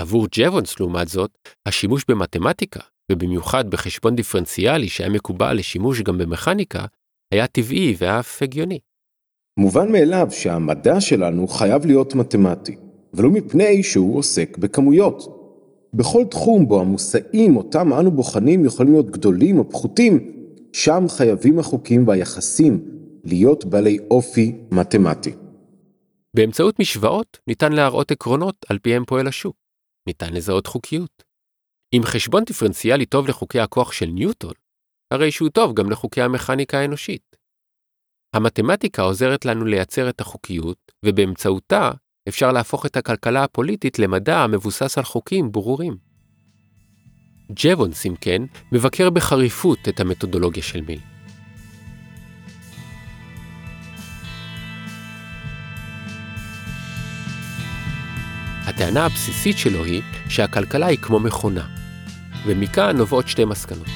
עבור 0.00 0.26
ג'וונס, 0.30 0.80
לעומת 0.80 1.08
זאת, 1.08 1.30
השימוש 1.66 2.04
במתמטיקה, 2.08 2.80
ובמיוחד 3.12 3.70
בחשבון 3.70 4.16
דיפרנציאלי 4.16 4.88
שהיה 4.88 5.10
מקובל 5.10 5.52
לשימוש 5.52 6.00
גם 6.00 6.18
במכניקה, 6.18 6.86
היה 7.34 7.46
טבעי 7.46 7.94
ואף 7.98 8.42
הגיוני. 8.42 8.78
מובן 9.58 9.92
מאליו 9.92 10.26
שהמדע 10.30 11.00
שלנו 11.00 11.48
חייב 11.48 11.86
להיות 11.86 12.14
מתמטי, 12.14 12.76
ולא 13.14 13.30
מפני 13.30 13.82
שהוא 13.82 14.18
עוסק 14.18 14.58
בכמויות. 14.58 15.36
בכל 15.94 16.24
תחום 16.30 16.68
בו 16.68 16.80
המושאים 16.80 17.56
אותם 17.56 17.92
אנו 17.92 18.10
בוחנים 18.10 18.64
יכולים 18.64 18.92
להיות 18.92 19.10
גדולים 19.10 19.58
או 19.58 19.70
פחותים, 19.70 20.32
שם 20.72 21.04
חייבים 21.08 21.58
החוקים 21.58 22.08
והיחסים 22.08 22.84
להיות 23.24 23.64
בעלי 23.64 23.98
אופי 24.10 24.56
מתמטי. 24.70 25.32
באמצעות 26.36 26.78
משוואות 26.78 27.38
ניתן 27.46 27.72
להראות 27.72 28.10
עקרונות 28.10 28.56
על 28.68 28.78
פיהם 28.78 29.04
פועל 29.04 29.26
השוק. 29.26 29.56
ניתן 30.06 30.32
לזהות 30.32 30.66
חוקיות. 30.66 31.22
אם 31.92 32.00
חשבון 32.04 32.44
דיפרנציאלי 32.44 33.06
טוב 33.06 33.28
לחוקי 33.28 33.60
הכוח 33.60 33.92
של 33.92 34.06
ניוטון, 34.06 34.52
הרי 35.10 35.30
שהוא 35.30 35.48
טוב 35.48 35.74
גם 35.74 35.90
לחוקי 35.90 36.22
המכניקה 36.22 36.78
האנושית. 36.78 37.36
המתמטיקה 38.34 39.02
עוזרת 39.02 39.44
לנו 39.44 39.64
לייצר 39.64 40.08
את 40.08 40.20
החוקיות, 40.20 40.92
ובאמצעותה 41.04 41.90
אפשר 42.28 42.52
להפוך 42.52 42.86
את 42.86 42.96
הכלכלה 42.96 43.44
הפוליטית 43.44 43.98
למדע 43.98 44.38
המבוסס 44.38 44.98
על 44.98 45.04
חוקים 45.04 45.52
ברורים. 45.52 45.96
ג'בונס, 47.52 48.06
אם 48.06 48.14
כן, 48.20 48.42
מבקר 48.72 49.10
בחריפות 49.10 49.88
את 49.88 50.00
המתודולוגיה 50.00 50.62
של 50.62 50.80
מיל. 50.80 51.00
הטענה 58.66 59.06
הבסיסית 59.06 59.58
שלו 59.58 59.84
היא 59.84 60.02
שהכלכלה 60.28 60.86
היא 60.86 60.98
כמו 60.98 61.20
מכונה, 61.20 61.66
ומכאן 62.46 62.96
נובעות 62.96 63.28
שתי 63.28 63.44
מסקנות. 63.44 63.86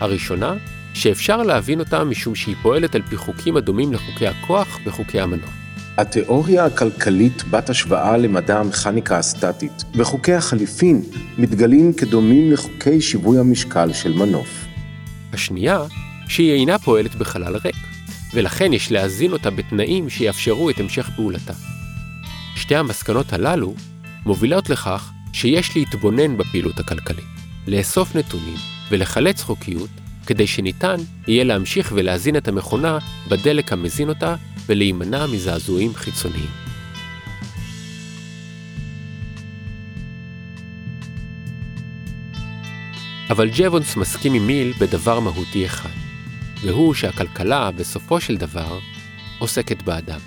הראשונה, 0.00 0.54
שאפשר 0.94 1.42
להבין 1.42 1.80
אותה 1.80 2.04
משום 2.04 2.34
שהיא 2.34 2.56
פועלת 2.62 2.94
על 2.94 3.02
פי 3.02 3.16
חוקים 3.16 3.56
הדומים 3.56 3.92
לחוקי 3.92 4.26
הכוח 4.26 4.78
וחוקי 4.84 5.20
המנוע. 5.20 5.65
התיאוריה 5.98 6.64
הכלכלית 6.64 7.44
בת 7.50 7.70
השוואה 7.70 8.16
למדע 8.16 8.58
המכניקה 8.58 9.18
הסטטית 9.18 9.84
וחוקי 9.94 10.34
החליפין 10.34 11.02
מתגלים 11.38 11.92
כדומים 11.92 12.52
לחוקי 12.52 13.00
שיווי 13.00 13.38
המשקל 13.38 13.92
של 13.92 14.12
מנוף. 14.12 14.64
השנייה, 15.32 15.82
שהיא 16.28 16.52
אינה 16.52 16.78
פועלת 16.78 17.14
בחלל 17.14 17.56
ריק, 17.56 17.76
ולכן 18.34 18.72
יש 18.72 18.92
להזין 18.92 19.32
אותה 19.32 19.50
בתנאים 19.50 20.08
שיאפשרו 20.10 20.70
את 20.70 20.80
המשך 20.80 21.10
פעולתה. 21.16 21.52
שתי 22.56 22.76
המסקנות 22.76 23.32
הללו 23.32 23.74
מובילות 24.26 24.70
לכך 24.70 25.10
שיש 25.32 25.76
להתבונן 25.76 26.36
בפעילות 26.36 26.78
הכלכלית, 26.78 27.24
לאסוף 27.66 28.16
נתונים 28.16 28.56
ולחלץ 28.90 29.42
חוקיות 29.42 29.90
כדי 30.26 30.46
שניתן 30.46 30.96
יהיה 31.28 31.44
להמשיך 31.44 31.92
ולהזין 31.94 32.36
את 32.36 32.48
המכונה 32.48 32.98
בדלק 33.28 33.72
המזין 33.72 34.08
אותה 34.08 34.34
ולהימנע 34.68 35.26
מזעזועים 35.26 35.94
חיצוניים. 35.94 36.50
אבל 43.30 43.48
ג'וונס 43.52 43.96
מסכים 43.96 44.34
עם 44.34 44.46
מיל 44.46 44.72
בדבר 44.80 45.20
מהותי 45.20 45.66
אחד, 45.66 45.90
והוא 46.62 46.94
שהכלכלה, 46.94 47.70
בסופו 47.70 48.20
של 48.20 48.36
דבר, 48.36 48.78
עוסקת 49.38 49.82
באדם. 49.82 50.20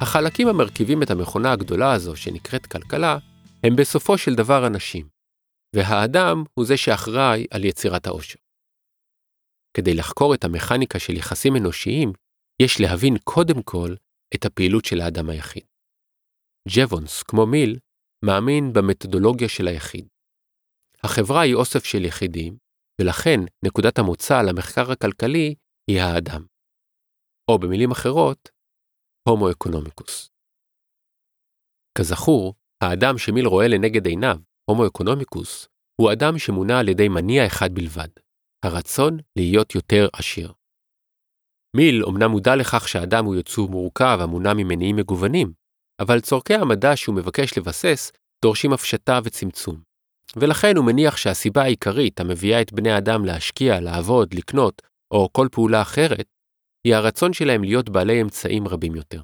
החלקים 0.00 0.48
המרכיבים 0.48 1.02
את 1.02 1.10
המכונה 1.10 1.52
הגדולה 1.52 1.92
הזו 1.92 2.16
שנקראת 2.16 2.66
כלכלה, 2.66 3.18
הם 3.64 3.76
בסופו 3.76 4.18
של 4.18 4.34
דבר 4.34 4.66
אנשים, 4.66 5.06
והאדם 5.76 6.44
הוא 6.54 6.66
זה 6.66 6.76
שאחראי 6.76 7.46
על 7.50 7.64
יצירת 7.64 8.06
העושר. 8.06 8.38
כדי 9.76 9.94
לחקור 9.94 10.34
את 10.34 10.44
המכניקה 10.44 10.98
של 10.98 11.16
יחסים 11.16 11.56
אנושיים, 11.56 12.12
יש 12.62 12.80
להבין 12.80 13.14
קודם 13.24 13.62
כל 13.62 13.94
את 14.34 14.44
הפעילות 14.44 14.84
של 14.84 15.00
האדם 15.00 15.30
היחיד. 15.30 15.64
ג'וונס, 16.68 17.22
כמו 17.22 17.46
מיל, 17.46 17.78
מאמין 18.24 18.72
במתודולוגיה 18.72 19.48
של 19.48 19.68
היחיד. 19.68 20.08
החברה 21.04 21.40
היא 21.40 21.54
אוסף 21.54 21.84
של 21.84 22.04
יחידים, 22.04 22.56
ולכן 23.00 23.40
נקודת 23.64 23.98
המוצא 23.98 24.42
למחקר 24.42 24.90
הכלכלי 24.92 25.54
היא 25.90 26.00
האדם. 26.00 26.46
או 27.50 27.58
במילים 27.58 27.90
אחרות, 27.90 28.48
הומו 29.28 29.50
אקונומיקוס. 29.50 30.30
כזכור, 31.98 32.54
האדם 32.84 33.18
שמיל 33.18 33.46
רואה 33.46 33.68
לנגד 33.68 34.06
עיניו, 34.06 34.36
הומו 34.70 34.86
אקונומיקוס, 34.86 35.68
הוא 36.00 36.12
אדם 36.12 36.38
שמונע 36.38 36.78
על 36.78 36.88
ידי 36.88 37.08
מניע 37.08 37.46
אחד 37.46 37.74
בלבד, 37.74 38.08
הרצון 38.64 39.18
להיות 39.38 39.74
יותר 39.74 40.08
עשיר. 40.12 40.52
מיל 41.74 42.04
אמנם 42.08 42.30
מודע 42.30 42.56
לכך 42.56 42.88
שהאדם 42.88 43.24
הוא 43.24 43.36
יצור 43.36 43.68
מורכב 43.68 44.18
המונע 44.20 44.54
ממניעים 44.54 44.96
מגוונים, 44.96 45.52
אבל 46.00 46.20
לצורכי 46.20 46.54
המדע 46.54 46.96
שהוא 46.96 47.14
מבקש 47.14 47.58
לבסס 47.58 48.12
דורשים 48.44 48.72
הפשטה 48.72 49.20
וצמצום. 49.24 49.80
ולכן 50.36 50.76
הוא 50.76 50.84
מניח 50.84 51.16
שהסיבה 51.16 51.62
העיקרית 51.62 52.20
המביאה 52.20 52.60
את 52.60 52.72
בני 52.72 52.90
האדם 52.90 53.24
להשקיע, 53.24 53.80
לעבוד, 53.80 54.34
לקנות, 54.34 54.82
או 55.10 55.28
כל 55.32 55.48
פעולה 55.52 55.82
אחרת, 55.82 56.26
היא 56.84 56.94
הרצון 56.94 57.32
שלהם 57.32 57.64
להיות 57.64 57.88
בעלי 57.88 58.22
אמצעים 58.22 58.68
רבים 58.68 58.94
יותר. 58.94 59.22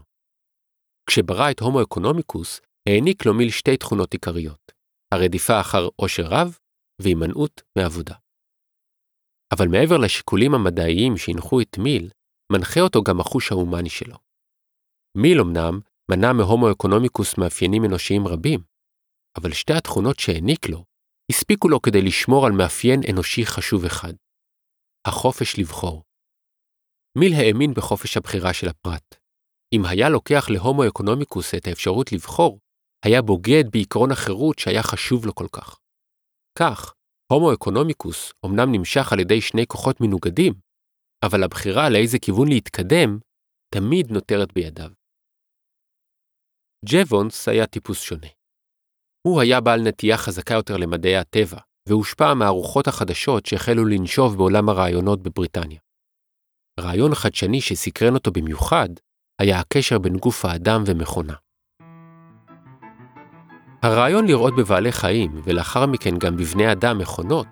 כשברא 1.06 1.50
את 1.50 1.60
הומו 1.60 1.82
אקונומיקוס, 1.82 2.60
העניק 2.88 3.26
לו 3.26 3.34
מיל 3.34 3.50
שתי 3.50 3.76
תכונות 3.76 4.12
עיקריות, 4.12 4.72
הרדיפה 5.14 5.60
אחר 5.60 5.88
עושר 5.96 6.26
רב 6.26 6.58
והימנעות 7.02 7.62
מעבודה. 7.78 8.14
אבל 9.52 9.68
מעבר 9.68 9.96
לשיקולים 9.96 10.54
המדעיים 10.54 11.16
שהנחו 11.16 11.60
את 11.60 11.78
מיל, 11.78 12.10
מנחה 12.52 12.80
אותו 12.80 13.02
גם 13.02 13.20
החוש 13.20 13.52
ההומני 13.52 13.90
שלו. 13.90 14.16
מיל 15.16 15.40
אמנם 15.40 15.80
מנע 16.10 16.32
מהומו 16.32 16.72
אקונומיקוס 16.72 17.38
מאפיינים 17.38 17.84
אנושיים 17.84 18.26
רבים, 18.26 18.60
אבל 19.36 19.52
שתי 19.52 19.72
התכונות 19.72 20.18
שהעניק 20.18 20.68
לו 20.68 20.84
הספיקו 21.30 21.68
לו 21.68 21.82
כדי 21.82 22.02
לשמור 22.02 22.46
על 22.46 22.52
מאפיין 22.52 23.00
אנושי 23.10 23.46
חשוב 23.46 23.84
אחד, 23.84 24.12
החופש 25.06 25.58
לבחור. 25.58 26.02
מיל 27.18 27.32
האמין 27.34 27.74
בחופש 27.74 28.16
הבחירה 28.16 28.52
של 28.52 28.68
הפרט. 28.68 29.14
אם 29.72 29.84
היה 29.84 30.08
לוקח 30.08 30.50
להומו 30.50 30.88
אקונומיקוס 30.88 31.54
את 31.54 31.66
האפשרות 31.66 32.12
לבחור, 32.12 32.58
היה 33.04 33.22
בוגד 33.22 33.64
בעקרון 33.72 34.10
החירות 34.10 34.58
שהיה 34.58 34.82
חשוב 34.82 35.26
לו 35.26 35.34
כל 35.34 35.46
כך. 35.52 35.78
כך, 36.58 36.94
הומו 37.32 37.54
אקונומיקוס 37.54 38.32
אמנם 38.46 38.72
נמשך 38.72 39.12
על 39.12 39.20
ידי 39.20 39.40
שני 39.40 39.66
כוחות 39.66 40.00
מנוגדים, 40.00 40.54
אבל 41.24 41.42
הבחירה 41.42 41.88
לאיזה 41.88 42.18
כיוון 42.18 42.48
להתקדם 42.48 43.18
תמיד 43.74 44.11
נותרת 44.11 44.52
בידיו. 44.52 44.90
ג'וונס 46.87 47.48
היה 47.48 47.66
טיפוס 47.66 48.00
שונה. 48.00 48.26
הוא 49.26 49.40
היה 49.40 49.61
בעל 49.61 49.80
נטייה 49.83 50.16
חזקה 50.16 50.54
יותר 50.54 50.76
למדעי 50.76 51.16
הטבע, 51.16 51.59
והושפע 51.88 52.35
מהרוחות 52.35 52.88
החדשות 52.88 53.46
שהחלו 53.46 53.85
לנשוב 53.85 54.37
בעולם 54.37 54.68
הרעיונות 54.68 55.22
בבריטניה. 55.22 55.80
רעיון 56.80 57.14
חדשני 57.14 57.61
שסקרן 57.61 58.14
אותו 58.14 58.30
במיוחד 58.30 58.88
היה 59.40 59.61
הקשר 59.61 59.98
בין 59.98 60.16
גוף 60.16 60.44
האדם 60.44 60.83
ומכונה. 60.87 61.35
הרעיון 63.83 64.26
לראות 64.26 64.56
בבעלי 64.56 64.92
חיים, 64.92 65.40
ולאחר 65.44 65.87
מכן 65.87 66.18
גם 66.18 66.37
בבני 66.37 66.72
אדם 66.72 66.98
מכונות, 66.98 67.46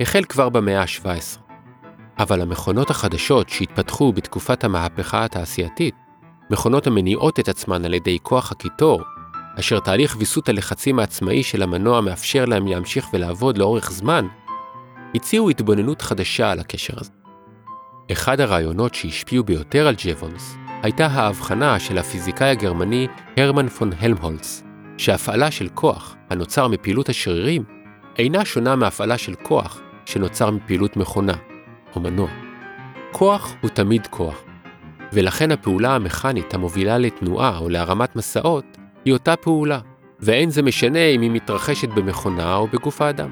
החל 0.00 0.24
כבר 0.24 0.48
במאה 0.48 0.82
ה-17. 0.82 1.45
אבל 2.18 2.42
המכונות 2.42 2.90
החדשות 2.90 3.48
שהתפתחו 3.48 4.12
בתקופת 4.12 4.64
המהפכה 4.64 5.24
התעשייתית, 5.24 5.94
מכונות 6.50 6.86
המניעות 6.86 7.40
את 7.40 7.48
עצמן 7.48 7.84
על 7.84 7.94
ידי 7.94 8.18
כוח 8.22 8.52
הקיטור, 8.52 9.02
אשר 9.58 9.80
תהליך 9.80 10.16
ויסות 10.18 10.48
הלחצים 10.48 10.98
העצמאי 10.98 11.42
של 11.42 11.62
המנוע 11.62 12.00
מאפשר 12.00 12.44
להם 12.44 12.66
להמשיך 12.66 13.06
ולעבוד 13.12 13.58
לאורך 13.58 13.90
זמן, 13.90 14.26
הציעו 15.14 15.50
התבוננות 15.50 16.02
חדשה 16.02 16.50
על 16.50 16.60
הקשר 16.60 16.94
הזה. 17.00 17.10
אחד 18.12 18.40
הרעיונות 18.40 18.94
שהשפיעו 18.94 19.44
ביותר 19.44 19.86
על 19.86 19.94
ג'וונס 19.98 20.56
הייתה 20.82 21.06
ההבחנה 21.06 21.78
של 21.78 21.98
הפיזיקאי 21.98 22.48
הגרמני 22.48 23.06
הרמן 23.36 23.68
פון 23.68 23.90
הלמהולץ, 24.00 24.62
שהפעלה 24.98 25.50
של 25.50 25.68
כוח 25.74 26.16
הנוצר 26.30 26.68
מפעילות 26.68 27.08
השרירים 27.08 27.64
אינה 28.18 28.44
שונה 28.44 28.76
מהפעלה 28.76 29.18
של 29.18 29.34
כוח 29.34 29.80
שנוצר 30.06 30.50
מפעילות 30.50 30.96
מכונה, 30.96 31.34
או 31.96 32.00
מנוע. 32.00 32.28
כוח 33.12 33.54
הוא 33.60 33.70
תמיד 33.70 34.06
כוח, 34.06 34.44
ולכן 35.12 35.50
הפעולה 35.50 35.94
המכנית 35.94 36.54
המובילה 36.54 36.98
לתנועה 36.98 37.58
או 37.58 37.68
להרמת 37.68 38.16
מסעות 38.16 38.64
היא 39.04 39.12
אותה 39.12 39.36
פעולה, 39.36 39.80
ואין 40.20 40.50
זה 40.50 40.62
משנה 40.62 41.06
אם 41.06 41.20
היא 41.20 41.30
מתרחשת 41.30 41.88
במכונה 41.88 42.56
או 42.56 42.66
בגוף 42.66 43.00
האדם. 43.00 43.30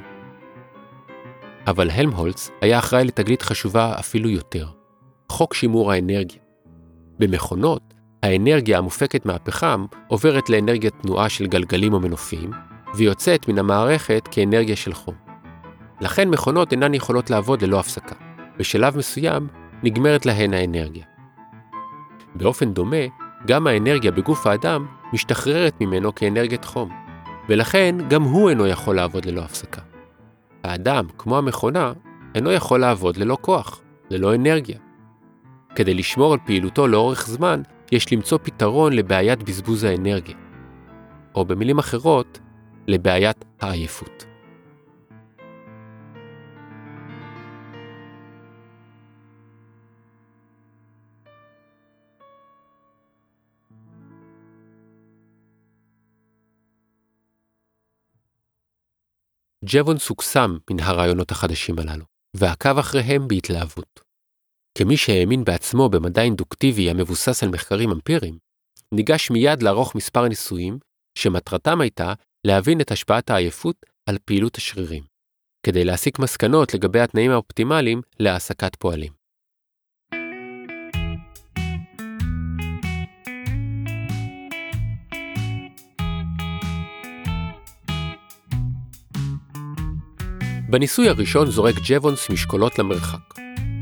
אבל 1.66 1.90
הלמהולץ 1.90 2.50
היה 2.60 2.78
אחראי 2.78 3.04
לתגלית 3.04 3.42
חשובה 3.42 3.94
אפילו 3.98 4.30
יותר, 4.30 4.66
חוק 5.28 5.54
שימור 5.54 5.92
האנרגיה. 5.92 6.38
במכונות, 7.18 7.94
האנרגיה 8.22 8.78
המופקת 8.78 9.26
מהפחם 9.26 9.86
עוברת 10.08 10.50
לאנרגיית 10.50 10.94
תנועה 11.02 11.28
של 11.28 11.46
גלגלים 11.46 11.92
או 11.92 12.00
מנופים, 12.00 12.50
ויוצאת 12.94 13.48
מן 13.48 13.58
המערכת 13.58 14.28
כאנרגיה 14.30 14.76
של 14.76 14.92
חום. 14.92 15.14
לכן 16.00 16.28
מכונות 16.28 16.72
אינן 16.72 16.94
יכולות 16.94 17.30
לעבוד 17.30 17.62
ללא 17.62 17.80
הפסקה. 17.80 18.23
בשלב 18.58 18.96
מסוים 18.96 19.46
נגמרת 19.82 20.26
להן 20.26 20.54
האנרגיה. 20.54 21.04
באופן 22.34 22.72
דומה, 22.72 22.96
גם 23.46 23.66
האנרגיה 23.66 24.10
בגוף 24.10 24.46
האדם 24.46 24.86
משתחררת 25.12 25.80
ממנו 25.80 26.14
כאנרגיית 26.14 26.64
חום, 26.64 26.90
ולכן 27.48 27.96
גם 28.08 28.22
הוא 28.22 28.50
אינו 28.50 28.66
יכול 28.66 28.96
לעבוד 28.96 29.24
ללא 29.24 29.40
הפסקה. 29.40 29.80
האדם, 30.64 31.06
כמו 31.18 31.38
המכונה, 31.38 31.92
אינו 32.34 32.52
יכול 32.52 32.80
לעבוד 32.80 33.16
ללא 33.16 33.36
כוח, 33.40 33.80
ללא 34.10 34.34
אנרגיה. 34.34 34.78
כדי 35.74 35.94
לשמור 35.94 36.32
על 36.32 36.38
פעילותו 36.46 36.86
לאורך 36.86 37.26
זמן, 37.26 37.62
יש 37.92 38.12
למצוא 38.12 38.38
פתרון 38.42 38.92
לבעיית 38.92 39.42
בזבוז 39.42 39.84
האנרגיה. 39.84 40.36
או 41.34 41.44
במילים 41.44 41.78
אחרות, 41.78 42.40
לבעיית 42.86 43.44
העייפות. 43.60 44.24
ג'בונס 59.64 60.08
הוקסם 60.08 60.56
מן 60.70 60.80
הרעיונות 60.80 61.30
החדשים 61.30 61.78
הללו, 61.78 62.04
ועקב 62.36 62.78
אחריהם 62.78 63.28
בהתלהבות. 63.28 64.00
כמי 64.78 64.96
שהאמין 64.96 65.44
בעצמו 65.44 65.88
במדע 65.88 66.22
אינדוקטיבי 66.22 66.90
המבוסס 66.90 67.42
על 67.42 67.48
מחקרים 67.48 67.90
אמפיריים, 67.90 68.38
ניגש 68.92 69.30
מיד 69.30 69.62
לערוך 69.62 69.94
מספר 69.94 70.28
ניסויים, 70.28 70.78
שמטרתם 71.18 71.80
הייתה 71.80 72.12
להבין 72.46 72.80
את 72.80 72.90
השפעת 72.90 73.30
העייפות 73.30 73.76
על 74.08 74.18
פעילות 74.24 74.56
השרירים, 74.56 75.02
כדי 75.66 75.84
להסיק 75.84 76.18
מסקנות 76.18 76.74
לגבי 76.74 77.00
התנאים 77.00 77.30
האופטימליים 77.30 78.02
להעסקת 78.20 78.76
פועלים. 78.76 79.23
בניסוי 90.74 91.08
הראשון 91.08 91.50
זורק 91.50 91.74
ג'בונס 91.88 92.30
משקולות 92.30 92.78
למרחק. 92.78 93.34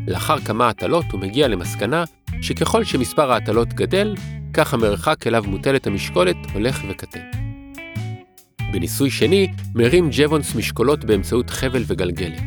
לאחר 0.09 0.38
כמה 0.38 0.68
הטלות 0.68 1.05
הוא 1.12 1.20
מגיע 1.20 1.48
למסקנה 1.48 2.05
שככל 2.42 2.85
שמספר 2.85 3.33
ההטלות 3.33 3.68
גדל, 3.68 4.14
כך 4.55 4.74
המרחק 4.74 5.26
אליו 5.26 5.44
מוטלת 5.46 5.87
המשקולת 5.87 6.37
הולך 6.55 6.81
וקטן. 6.88 7.20
בניסוי 8.72 9.11
שני, 9.11 9.48
מרים 9.74 10.11
ג'בונס 10.18 10.55
משקולות 10.55 11.05
באמצעות 11.05 11.50
חבל 11.50 11.83
וגלגלת. 11.87 12.42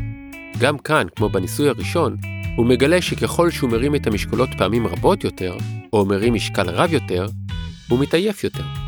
גם 0.60 0.78
כאן, 0.78 1.08
כמו 1.16 1.30
בניסוי 1.30 1.70
הראשון, 1.70 2.18
הוא 2.58 2.66
מגלה 2.66 3.02
שככל 3.02 3.52
שהוא 3.52 3.70
מרים 3.70 3.96
את 3.96 4.08
המשקולות 4.08 4.50
פעמים 4.58 4.88
רבות 4.88 5.24
יותר, 5.24 5.58
או 5.94 6.06
מרים 6.06 6.34
משקל 6.34 6.70
רב 6.70 6.94
יותר, 6.94 7.28
הוא 7.90 8.00
מתעייף 8.00 8.44
יותר. 8.44 8.85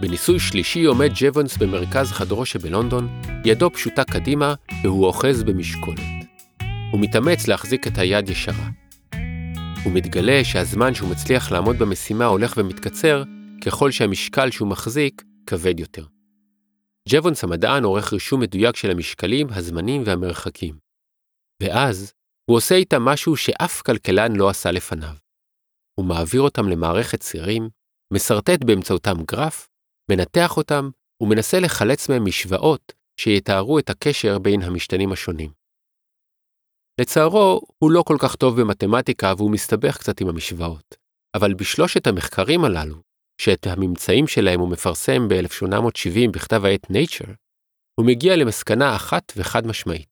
בניסוי 0.00 0.40
שלישי 0.40 0.84
עומד 0.84 1.10
ג'בונס 1.22 1.56
במרכז 1.56 2.12
חדרו 2.12 2.46
שבלונדון, 2.46 3.20
ידו 3.44 3.70
פשוטה 3.70 4.04
קדימה 4.04 4.54
והוא 4.82 5.06
אוחז 5.06 5.42
במשקולת. 5.42 6.00
הוא 6.92 7.00
מתאמץ 7.00 7.48
להחזיק 7.48 7.86
את 7.86 7.98
היד 7.98 8.28
ישרה. 8.28 8.68
הוא 9.84 9.92
מתגלה 9.92 10.44
שהזמן 10.44 10.94
שהוא 10.94 11.10
מצליח 11.10 11.52
לעמוד 11.52 11.78
במשימה 11.78 12.24
הולך 12.24 12.54
ומתקצר 12.56 13.22
ככל 13.64 13.90
שהמשקל 13.90 14.50
שהוא 14.50 14.68
מחזיק 14.68 15.22
כבד 15.46 15.80
יותר. 15.80 16.04
ג'בונס 17.08 17.44
המדען 17.44 17.84
עורך 17.84 18.12
רישום 18.12 18.40
מדויק 18.40 18.76
של 18.76 18.90
המשקלים, 18.90 19.46
הזמנים 19.50 20.02
והמרחקים. 20.06 20.76
ואז, 21.62 22.12
הוא 22.50 22.56
עושה 22.56 22.74
איתם 22.74 23.02
משהו 23.02 23.36
שאף 23.36 23.82
כלכלן 23.82 24.36
לא 24.36 24.48
עשה 24.48 24.70
לפניו. 24.70 25.14
הוא 25.98 26.06
מעביר 26.06 26.40
אותם 26.40 26.68
למערכת 26.68 27.20
צירים, 27.20 27.68
משרטט 28.12 28.64
באמצעותם 28.64 29.14
גרף, 29.30 29.68
מנתח 30.10 30.56
אותם 30.56 30.90
ומנסה 31.22 31.60
לחלץ 31.60 32.08
מהם 32.08 32.24
משוואות 32.24 32.92
שיתארו 33.20 33.78
את 33.78 33.90
הקשר 33.90 34.38
בין 34.38 34.62
המשתנים 34.62 35.12
השונים. 35.12 35.50
לצערו, 37.00 37.60
הוא 37.78 37.90
לא 37.90 38.02
כל 38.06 38.16
כך 38.22 38.36
טוב 38.36 38.60
במתמטיקה 38.60 39.32
והוא 39.36 39.50
מסתבך 39.50 39.98
קצת 39.98 40.20
עם 40.20 40.28
המשוואות, 40.28 40.94
אבל 41.36 41.54
בשלושת 41.54 42.06
המחקרים 42.06 42.64
הללו, 42.64 42.96
שאת 43.40 43.66
הממצאים 43.66 44.26
שלהם 44.26 44.60
הוא 44.60 44.70
מפרסם 44.70 45.28
ב-1870 45.28 46.30
בכתב 46.32 46.64
העת 46.64 46.84
Nature, 46.84 47.30
הוא 48.00 48.06
מגיע 48.06 48.36
למסקנה 48.36 48.96
אחת 48.96 49.32
וחד 49.36 49.66
משמעית. 49.66 50.08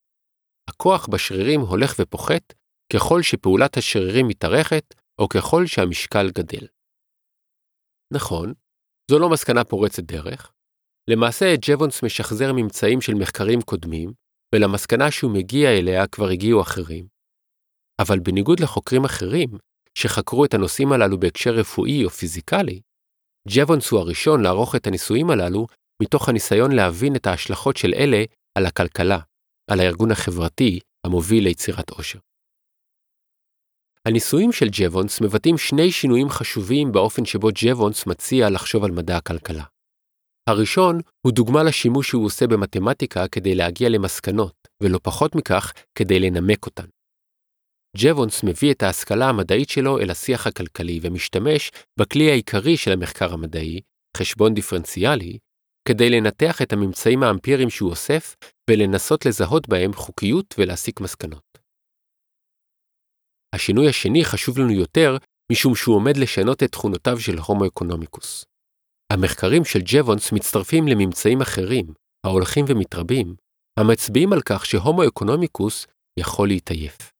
הכוח 0.70 1.06
בשרירים 1.06 1.60
הולך 1.60 1.94
ופוחת 1.98 2.52
ככל 2.92 3.22
שפעולת 3.22 3.76
השרירים 3.76 4.28
מתארכת 4.28 4.94
או 5.20 5.28
ככל 5.28 5.66
שהמשקל 5.66 6.30
גדל. 6.30 6.66
נכון, 8.12 8.54
זו 9.10 9.18
לא 9.18 9.30
מסקנה 9.30 9.64
פורצת 9.64 10.02
דרך. 10.02 10.52
למעשה, 11.10 11.54
ג'בונס 11.68 12.02
משחזר 12.02 12.52
ממצאים 12.52 13.00
של 13.00 13.14
מחקרים 13.14 13.62
קודמים, 13.62 14.12
ולמסקנה 14.54 15.10
שהוא 15.10 15.30
מגיע 15.30 15.70
אליה 15.70 16.06
כבר 16.06 16.28
הגיעו 16.28 16.60
אחרים. 16.60 17.06
אבל 18.00 18.18
בניגוד 18.18 18.60
לחוקרים 18.60 19.04
אחרים, 19.04 19.48
שחקרו 19.98 20.44
את 20.44 20.54
הנושאים 20.54 20.92
הללו 20.92 21.20
בהקשר 21.20 21.50
רפואי 21.50 22.04
או 22.04 22.10
פיזיקלי, 22.10 22.80
ג'בונס 23.48 23.90
הוא 23.90 24.00
הראשון 24.00 24.42
לערוך 24.42 24.76
את 24.76 24.86
הניסויים 24.86 25.30
הללו 25.30 25.66
מתוך 26.02 26.28
הניסיון 26.28 26.72
להבין 26.72 27.16
את 27.16 27.26
ההשלכות 27.26 27.76
של 27.76 27.94
אלה 27.94 28.24
על 28.58 28.66
הכלכלה, 28.66 29.18
על 29.70 29.80
הארגון 29.80 30.10
החברתי 30.10 30.80
המוביל 31.06 31.44
ליצירת 31.44 31.90
עושר. 31.90 32.18
הניסויים 34.08 34.52
של 34.52 34.68
ג'בונס 34.80 35.20
מבטאים 35.20 35.58
שני 35.58 35.92
שינויים 35.92 36.28
חשובים 36.28 36.92
באופן 36.92 37.24
שבו 37.24 37.48
ג'בונס 37.64 38.06
מציע 38.06 38.50
לחשוב 38.50 38.84
על 38.84 38.90
מדע 38.90 39.16
הכלכלה. 39.16 39.64
הראשון 40.48 41.00
הוא 41.26 41.32
דוגמה 41.32 41.62
לשימוש 41.62 42.08
שהוא 42.08 42.24
עושה 42.26 42.46
במתמטיקה 42.46 43.28
כדי 43.28 43.54
להגיע 43.54 43.88
למסקנות, 43.88 44.54
ולא 44.82 45.00
פחות 45.02 45.34
מכך, 45.34 45.72
כדי 45.98 46.20
לנמק 46.20 46.66
אותן. 46.66 46.84
ג'בונס 47.96 48.44
מביא 48.44 48.72
את 48.72 48.82
ההשכלה 48.82 49.28
המדעית 49.28 49.68
שלו 49.68 49.98
אל 49.98 50.10
השיח 50.10 50.46
הכלכלי 50.46 51.00
ומשתמש 51.02 51.70
בכלי 52.00 52.30
העיקרי 52.30 52.76
של 52.76 52.92
המחקר 52.92 53.32
המדעי, 53.32 53.80
חשבון 54.16 54.54
דיפרנציאלי, 54.54 55.38
כדי 55.88 56.10
לנתח 56.10 56.62
את 56.62 56.72
הממצאים 56.72 57.22
האמפיריים 57.22 57.70
שהוא 57.70 57.90
אוסף 57.90 58.36
ולנסות 58.70 59.26
לזהות 59.26 59.68
בהם 59.68 59.92
חוקיות 59.92 60.54
ולהסיק 60.58 61.00
מסקנות. 61.00 61.53
השינוי 63.54 63.88
השני 63.88 64.24
חשוב 64.24 64.58
לנו 64.58 64.72
יותר 64.72 65.16
משום 65.52 65.74
שהוא 65.74 65.96
עומד 65.96 66.16
לשנות 66.16 66.62
את 66.62 66.72
תכונותיו 66.72 67.20
של 67.20 67.38
הומו 67.38 67.66
אקונומיקוס. 67.66 68.44
המחקרים 69.12 69.64
של 69.64 69.78
ג'בונס 69.92 70.32
מצטרפים 70.32 70.88
לממצאים 70.88 71.40
אחרים, 71.40 71.86
ההולכים 72.26 72.64
ומתרבים, 72.68 73.34
המצביעים 73.78 74.32
על 74.32 74.40
כך 74.40 74.66
שהומו 74.66 75.08
אקונומיקוס 75.08 75.86
יכול 76.20 76.48
להתעייף. 76.48 77.12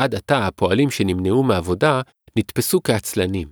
עד 0.00 0.14
עתה 0.14 0.46
הפועלים 0.46 0.90
שנמנעו 0.90 1.42
מעבודה 1.42 2.00
נתפסו 2.38 2.80
כעצלנים. 2.84 3.48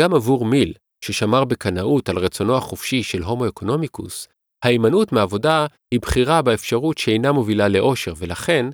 גם 0.00 0.14
עבור 0.14 0.44
מיל, 0.44 0.74
ששמר 1.04 1.44
בקנאות 1.44 2.08
על 2.08 2.18
רצונו 2.18 2.56
החופשי 2.56 3.02
של 3.02 3.22
הומו 3.22 3.48
אקונומיקוס, 3.48 4.28
ההימנעות 4.64 5.12
מעבודה 5.12 5.66
היא 5.94 6.00
בחירה 6.00 6.42
באפשרות 6.42 6.98
שאינה 6.98 7.32
מובילה 7.32 7.68
לאושר 7.68 8.12
ולכן 8.16 8.66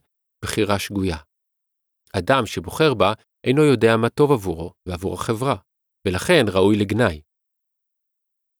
בחירה 0.45 0.79
שגויה. 0.79 1.16
אדם 2.19 2.47
שבוחר 2.47 2.95
בה 2.95 3.13
אינו 3.47 3.63
יודע 3.63 3.97
מה 3.97 4.09
טוב 4.09 4.33
עבורו 4.33 4.73
ועבור 4.87 5.15
החברה, 5.15 5.57
ולכן 6.07 6.45
ראוי 6.53 6.77
לגנאי. 6.77 7.21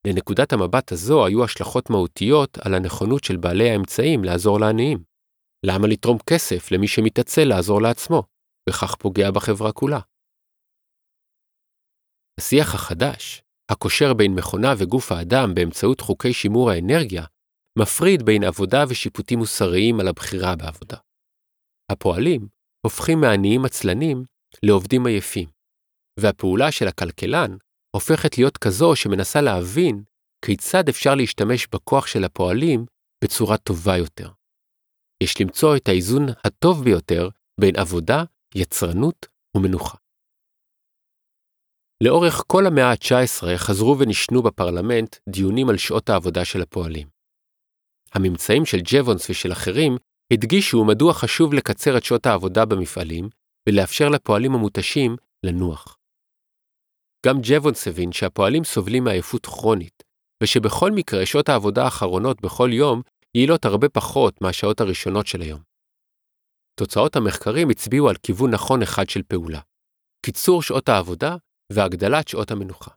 לנקודת 0.07 0.53
המבט 0.53 0.93
הזו 0.93 1.27
היו 1.27 1.45
השלכות 1.45 1.91
מהותיות 1.91 2.59
על 2.59 2.75
הנכונות 2.75 3.25
של 3.25 3.37
בעלי 3.37 3.71
האמצעים 3.71 4.25
לעזור 4.25 4.61
לעניים. 4.61 5.05
למה 5.67 5.89
לתרום 5.89 6.19
כסף 6.31 6.71
למי 6.73 6.89
שמתעצל 6.89 7.45
לעזור 7.45 7.83
לעצמו, 7.83 8.23
וכך 8.69 8.95
פוגע 8.97 9.31
בחברה 9.31 9.73
כולה? 9.73 10.01
השיח 12.41 12.75
החדש, 12.75 13.43
הקושר 13.73 14.15
בין 14.15 14.35
מכונה 14.35 14.75
וגוף 14.79 15.13
האדם 15.13 15.55
באמצעות 15.55 16.01
חוקי 16.01 16.33
שימור 16.33 16.71
האנרגיה, 16.71 17.25
מפריד 17.79 18.23
בין 18.23 18.45
עבודה 18.45 18.85
ושיפוטים 18.89 19.39
מוסריים 19.39 20.01
על 20.01 20.09
הבחירה 20.09 20.57
בעבודה. 20.57 20.97
הפועלים 21.93 22.49
הופכים 22.87 23.21
מעניים 23.21 23.65
עצלנים 23.65 24.25
לעובדים 24.63 25.07
עייפים, 25.07 25.49
והפעולה 26.21 26.73
של 26.73 26.89
הכלכלן 26.89 27.57
הופכת 27.97 28.39
להיות 28.39 28.59
כזו 28.59 28.97
שמנסה 28.97 29.41
להבין 29.41 30.03
כיצד 30.45 30.89
אפשר 30.89 31.15
להשתמש 31.15 31.67
בכוח 31.67 32.07
של 32.07 32.25
הפועלים 32.25 32.87
בצורה 33.25 33.57
טובה 33.57 33.97
יותר. 33.97 34.31
יש 35.23 35.41
למצוא 35.41 35.77
את 35.77 35.89
האיזון 35.89 36.27
הטוב 36.45 36.85
ביותר 36.85 37.29
בין 37.61 37.77
עבודה, 37.77 38.25
יצרנות 38.55 39.27
ומנוחה. 39.57 39.99
לאורך 42.03 42.43
כל 42.47 42.67
המאה 42.67 42.91
ה-19 42.91 43.57
חזרו 43.57 43.97
ונשנו 43.99 44.43
בפרלמנט 44.43 45.17
דיונים 45.29 45.69
על 45.69 45.77
שעות 45.77 46.09
העבודה 46.09 46.45
של 46.45 46.63
הפועלים. 46.63 47.09
הממצאים 48.13 48.67
של 48.67 48.79
ג'וונס 48.85 49.31
ושל 49.31 49.53
אחרים 49.53 49.97
הדגישו 50.33 50.85
מדוע 50.85 51.15
חשוב 51.15 51.55
לקצר 51.55 51.97
את 51.97 52.05
שעות 52.05 52.27
העבודה 52.27 52.65
במפעלים 52.65 53.29
ולאפשר 53.69 54.09
לפועלים 54.09 54.55
המותשים 54.55 55.17
לנוח. 55.47 55.97
גם 57.27 57.37
ג'וונס 57.43 57.89
הבין 57.89 58.13
שהפועלים 58.13 58.65
סובלים 58.65 59.05
מעייפות 59.05 59.47
כרונית, 59.47 60.03
ושבכל 60.43 60.91
מקרה 60.91 61.27
שעות 61.27 61.49
העבודה 61.49 61.85
האחרונות 61.85 62.41
בכל 62.41 62.71
יום 62.73 63.03
יעילות 63.35 63.65
הרבה 63.65 63.89
פחות 63.89 64.41
מהשעות 64.41 64.81
הראשונות 64.81 65.27
של 65.27 65.43
היום. 65.43 65.61
תוצאות 66.81 67.17
המחקרים 67.17 67.71
הצביעו 67.71 68.09
על 68.09 68.17
כיוון 68.23 68.51
נכון 68.51 68.83
אחד 68.83 69.09
של 69.09 69.23
פעולה, 69.23 69.61
קיצור 70.27 70.63
שעות 70.63 70.89
העבודה 70.89 71.37
והגדלת 71.73 72.29
שעות 72.29 72.51
המנוחה. 72.51 72.91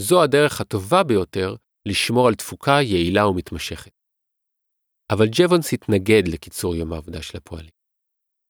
זו 0.00 0.22
הדרך 0.22 0.60
הטובה 0.60 1.02
ביותר 1.02 1.54
לשמור 1.88 2.28
על 2.28 2.34
תפוקה 2.34 2.82
יעילה 2.82 3.26
ומתמשכת. 3.26 3.99
אבל 5.12 5.26
ג'וונס 5.32 5.72
התנגד 5.72 6.22
לקיצור 6.28 6.76
יום 6.76 6.92
העבודה 6.92 7.22
של 7.22 7.36
הפועלים. 7.36 7.70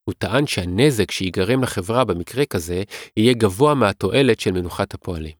הוא 0.09 0.15
טען 0.17 0.47
שהנזק 0.47 1.11
שיגרם 1.11 1.63
לחברה 1.63 2.05
במקרה 2.05 2.45
כזה 2.45 2.83
יהיה 3.17 3.33
גבוה 3.33 3.75
מהתועלת 3.75 4.39
של 4.39 4.51
מנוחת 4.51 4.93
הפועלים. 4.93 5.37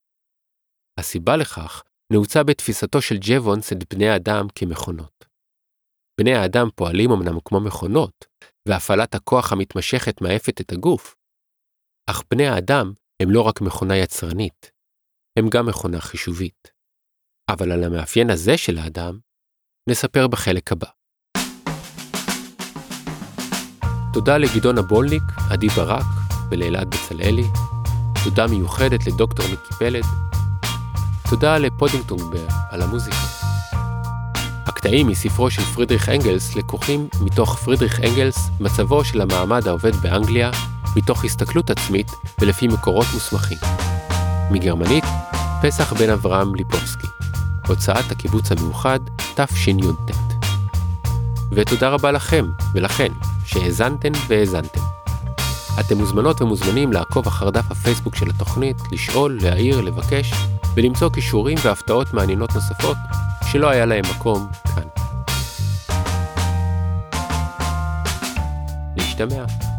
הסיבה 1.00 1.38
לכך 1.38 1.84
נעוצה 2.14 2.44
בתפיסתו 2.44 3.02
של 3.02 3.16
ג'וונס 3.22 3.72
את 3.72 3.94
בני 3.94 4.10
האדם 4.10 4.48
כמכונות. 4.56 5.26
בני 6.20 6.34
האדם 6.34 6.68
פועלים 6.76 7.12
אמנם 7.12 7.40
כמו 7.46 7.60
מכונות, 7.60 8.26
והפעלת 8.68 9.16
הכוח 9.16 9.52
המתמשכת 9.52 10.22
מעפת 10.22 10.62
את 10.62 10.72
הגוף, 10.72 11.16
אך 12.10 12.24
בני 12.32 12.48
האדם 12.48 12.94
הם 13.22 13.32
לא 13.32 13.42
רק 13.42 13.62
מכונה 13.62 13.98
יצרנית, 13.98 14.72
הם 15.40 15.46
גם 15.54 15.66
מכונה 15.66 16.02
חישובית. 16.02 16.72
אבל 17.52 17.72
על 17.72 17.84
המאפיין 17.84 18.30
הזה 18.30 18.58
של 18.58 18.78
האדם, 18.78 19.20
נספר 19.90 20.28
בחלק 20.28 20.72
הבא. 20.72 21.01
תודה 24.14 24.38
לגדעון 24.38 24.78
הבולניק, 24.78 25.24
עדי 25.50 25.68
ברק 25.68 26.06
ולאלעד 26.50 26.96
בצלאלי. 26.96 27.48
תודה 28.24 28.48
מיוחדת 28.48 29.08
לדוקטור 29.08 29.46
מיקי 29.50 29.74
פלד. 29.80 30.04
תודה 31.30 31.58
לפודינגטונגבר 31.58 32.46
על 32.70 32.82
המוזיקה. 32.82 33.18
הקטעים 34.66 35.08
מספרו 35.08 35.52
של 35.52 35.62
פרידריך 35.62 36.10
אנגלס 36.10 36.56
לקוחים 36.56 37.08
מתוך 37.22 37.56
פרידריך 37.56 38.00
אנגלס, 38.00 38.50
מצבו 38.60 39.04
של 39.06 39.22
המעמד 39.22 39.68
העובד 39.68 39.96
באנגליה, 39.96 40.52
מתוך 40.96 41.26
הסתכלות 41.26 41.70
עצמית 41.70 42.12
ולפי 42.42 42.68
מקורות 42.68 43.08
מוסמכים. 43.14 43.58
מגרמנית, 44.52 45.06
פסח 45.62 45.94
בן 45.94 46.10
אברהם 46.10 46.56
ליפובסקי. 46.56 47.08
הוצאת 47.68 48.12
הקיבוץ 48.12 48.52
המאוחד, 48.52 49.00
תשי"ט. 49.36 50.12
ותודה 51.52 51.90
רבה 51.90 52.12
לכם 52.12 52.46
ולכן 52.74 53.12
שהאזנתן 53.54 54.12
והאזנתם. 54.28 54.82
אתם 55.80 55.98
מוזמנות 55.98 56.42
ומוזמנים 56.42 56.94
לעקוב 56.94 57.28
אחר 57.28 57.50
דף 57.50 57.72
הפייסבוק 57.72 58.16
של 58.16 58.30
התוכנית, 58.30 58.78
לשאול, 58.92 59.40
להעיר, 59.42 59.82
לבקש, 59.82 60.34
ולמצוא 60.76 61.10
כישורים 61.10 61.58
והפתעות 61.64 62.14
מעניינות 62.14 62.56
נוספות 62.56 62.98
שלא 63.52 63.70
היה 63.70 63.86
להם 63.86 64.04
מקום 64.18 64.48
כאן. 64.76 64.88
להשתמע. 68.98 69.71